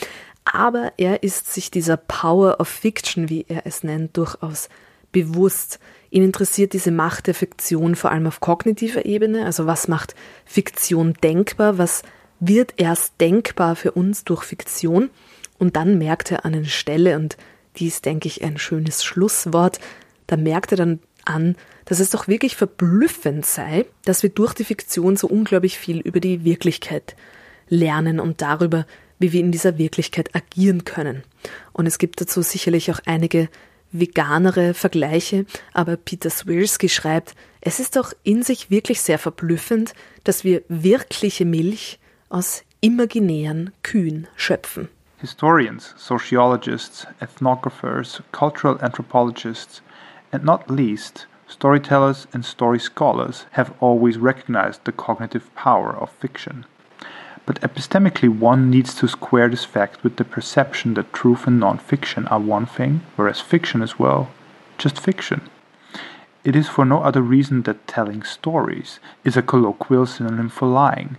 aber 0.46 0.94
er 0.98 1.24
ist 1.24 1.52
sich 1.52 1.72
dieser 1.72 1.98
Power 1.98 2.60
of 2.60 2.68
Fiction, 2.68 3.28
wie 3.30 3.46
er 3.48 3.66
es 3.66 3.84
nennt, 3.84 4.16
durchaus 4.16 4.70
bewusst. 5.12 5.80
Ihn 6.12 6.24
interessiert 6.24 6.74
diese 6.74 6.92
Macht 6.92 7.26
der 7.26 7.34
Fiktion 7.34 7.96
vor 7.96 8.12
allem 8.12 8.28
auf 8.28 8.40
kognitiver 8.40 9.06
Ebene, 9.06 9.46
also 9.46 9.66
was 9.66 9.88
macht 9.88 10.14
Fiktion 10.46 11.16
denkbar, 11.24 11.80
was 11.80 12.04
wird 12.40 12.76
erst 12.78 13.20
denkbar 13.20 13.76
für 13.76 13.94
uns 13.94 14.26
durch 14.26 14.44
Fiktion 14.44 15.10
und 15.58 15.76
dann 15.76 15.98
merkt 15.98 16.32
er 16.32 16.46
an 16.46 16.54
einer 16.54 16.66
Stelle, 16.66 17.16
und 17.16 17.36
die 17.78 17.88
ist, 17.88 18.06
denke 18.06 18.28
ich, 18.28 18.44
ein 18.44 18.60
schönes 18.60 19.04
Schlusswort, 19.04 19.80
da 20.28 20.38
merkt 20.38 20.72
er 20.72 20.78
dann 20.78 21.00
an, 21.26 21.56
dass 21.86 22.00
es 22.00 22.10
doch 22.10 22.28
wirklich 22.28 22.56
verblüffend 22.56 23.46
sei, 23.46 23.86
dass 24.06 24.24
wir 24.24 24.30
durch 24.30 24.54
die 24.54 24.66
Fiktion 24.66 25.16
so 25.16 25.28
unglaublich 25.28 25.78
viel 25.78 26.00
über 26.00 26.20
die 26.20 26.44
Wirklichkeit 26.44 27.16
lernen 27.70 28.20
und 28.20 28.42
darüber, 28.42 28.86
wie 29.20 29.32
wir 29.32 29.40
in 29.40 29.52
dieser 29.52 29.78
Wirklichkeit 29.78 30.36
agieren 30.36 30.86
können. 30.86 31.24
Und 31.72 31.86
es 31.86 31.98
gibt 31.98 32.20
dazu 32.22 32.42
sicherlich 32.42 32.92
auch 32.92 33.00
einige 33.06 33.50
veganere 33.92 34.74
Vergleiche, 34.74 35.46
aber 35.74 35.98
Peter 35.98 36.30
Swirsky 36.30 36.90
schreibt, 36.90 37.36
es 37.62 37.80
ist 37.80 37.96
doch 37.96 38.14
in 38.24 38.44
sich 38.44 38.70
wirklich 38.70 39.02
sehr 39.02 39.20
verblüffend, 39.20 39.94
dass 40.24 40.44
wir 40.44 40.64
wirkliche 40.68 41.46
Milch 41.46 42.00
aus 42.30 42.64
imaginären 42.82 43.72
Kühen 43.84 44.28
schöpfen. 44.36 44.90
Historians, 45.20 45.94
sociologists, 45.96 47.08
ethnographers, 47.22 48.22
cultural 48.34 48.82
anthropologists, 48.82 49.82
and 50.34 50.44
not 50.44 50.70
least, 50.70 51.28
storytellers 51.48 52.28
and 52.34 52.44
story 52.44 52.80
scholars 52.80 53.46
have 53.52 53.74
always 53.80 54.18
recognized 54.18 54.84
the 54.84 54.92
cognitive 54.92 55.54
power 55.56 55.96
of 55.96 56.10
fiction. 56.10 56.66
But 57.46 57.62
epistemically, 57.62 58.30
one 58.30 58.70
needs 58.70 58.96
to 58.96 59.08
square 59.08 59.50
this 59.50 59.66
fact 59.66 60.04
with 60.04 60.16
the 60.16 60.26
perception 60.26 60.96
that 60.96 61.14
truth 61.14 61.46
and 61.46 61.60
non 61.60 61.78
fiction 61.78 62.28
are 62.28 62.40
one 62.40 62.66
thing, 62.66 63.02
whereas 63.16 63.42
fiction 63.42 63.82
is, 63.82 64.00
well, 64.00 64.32
just 64.78 65.00
fiction. 65.00 65.50
It 66.44 66.56
is 66.56 66.68
for 66.68 66.84
no 66.84 67.02
other 67.04 67.22
reason 67.22 67.62
that 67.64 67.88
telling 67.88 68.24
stories 68.24 69.00
is 69.24 69.38
a 69.38 69.42
colloquial 69.42 70.06
synonym 70.06 70.50
for 70.50 70.68
lying. 70.68 71.18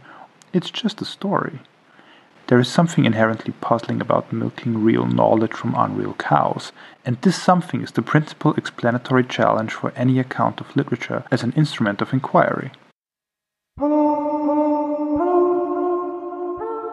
It's 0.53 0.71
just 0.71 1.01
a 1.01 1.05
story. 1.05 1.61
There 2.49 2.59
is 2.59 2.69
something 2.69 3.07
inherently 3.07 3.55
puzzling 3.61 4.03
about 4.03 4.33
milking 4.33 4.85
real 4.85 5.07
knowledge 5.07 5.55
from 5.55 5.75
unreal 5.75 6.13
cows, 6.15 6.73
and 7.05 7.21
this 7.23 7.37
something 7.37 7.83
is 7.83 7.93
the 7.93 8.03
principal 8.03 8.55
explanatory 8.55 9.25
challenge 9.25 9.73
for 9.73 9.93
any 9.97 10.19
account 10.19 10.61
of 10.61 10.75
literature 10.77 11.25
as 11.31 11.43
an 11.43 11.53
instrument 11.53 12.01
of 12.03 12.13
inquiry. 12.13 12.71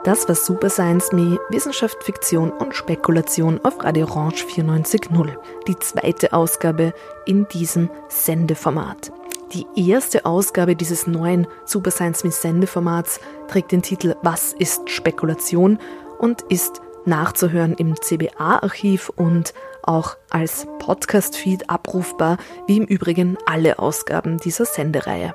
Das 0.03 0.27
war 0.27 0.33
Super 0.35 0.69
Science 0.69 1.11
Me, 1.11 1.37
Wissenschaft, 1.49 2.03
Fiktion 2.03 2.49
und 2.51 2.73
Spekulation 2.75 3.63
auf 3.63 3.83
Radio 3.83 4.07
Orange 4.07 4.45
94.0. 4.45 5.37
Die 5.67 5.77
zweite 5.77 6.33
Ausgabe 6.33 6.93
in 7.27 7.47
diesem 7.49 7.87
Sendeformat. 8.07 9.11
Die 9.53 9.67
erste 9.75 10.25
Ausgabe 10.25 10.75
dieses 10.75 11.05
neuen 11.05 11.45
Super 11.65 11.91
Science 11.91 12.23
Me 12.23 12.31
Sendeformats 12.31 13.19
trägt 13.47 13.71
den 13.71 13.83
Titel 13.83 14.15
Was 14.23 14.53
ist 14.53 14.89
Spekulation 14.89 15.77
und 16.17 16.41
ist 16.43 16.81
nachzuhören 17.05 17.73
im 17.73 17.95
CBA-Archiv 17.95 19.09
und 19.09 19.53
auch 19.83 20.17
als 20.29 20.67
Podcast-Feed 20.79 21.69
abrufbar, 21.69 22.37
wie 22.67 22.77
im 22.77 22.85
Übrigen 22.85 23.37
alle 23.45 23.79
Ausgaben 23.79 24.37
dieser 24.37 24.65
Sendereihe. 24.65 25.33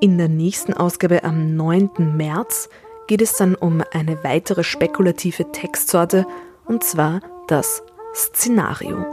In 0.00 0.18
der 0.18 0.28
nächsten 0.28 0.74
Ausgabe 0.74 1.24
am 1.24 1.56
9. 1.56 2.16
März 2.16 2.68
geht 3.06 3.22
es 3.22 3.34
dann 3.34 3.54
um 3.54 3.82
eine 3.92 4.22
weitere 4.24 4.64
spekulative 4.64 5.50
Textsorte, 5.52 6.26
und 6.66 6.84
zwar 6.84 7.20
das 7.48 7.82
Szenario. 8.14 9.04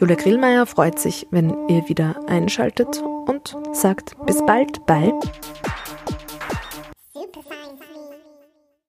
Julia 0.00 0.16
Grillmeier 0.16 0.66
freut 0.66 0.98
sich, 0.98 1.26
wenn 1.30 1.68
ihr 1.68 1.88
wieder 1.88 2.20
einschaltet 2.26 3.02
und 3.26 3.56
sagt 3.72 4.16
bis 4.26 4.44
bald 4.44 4.86
bei 4.86 5.12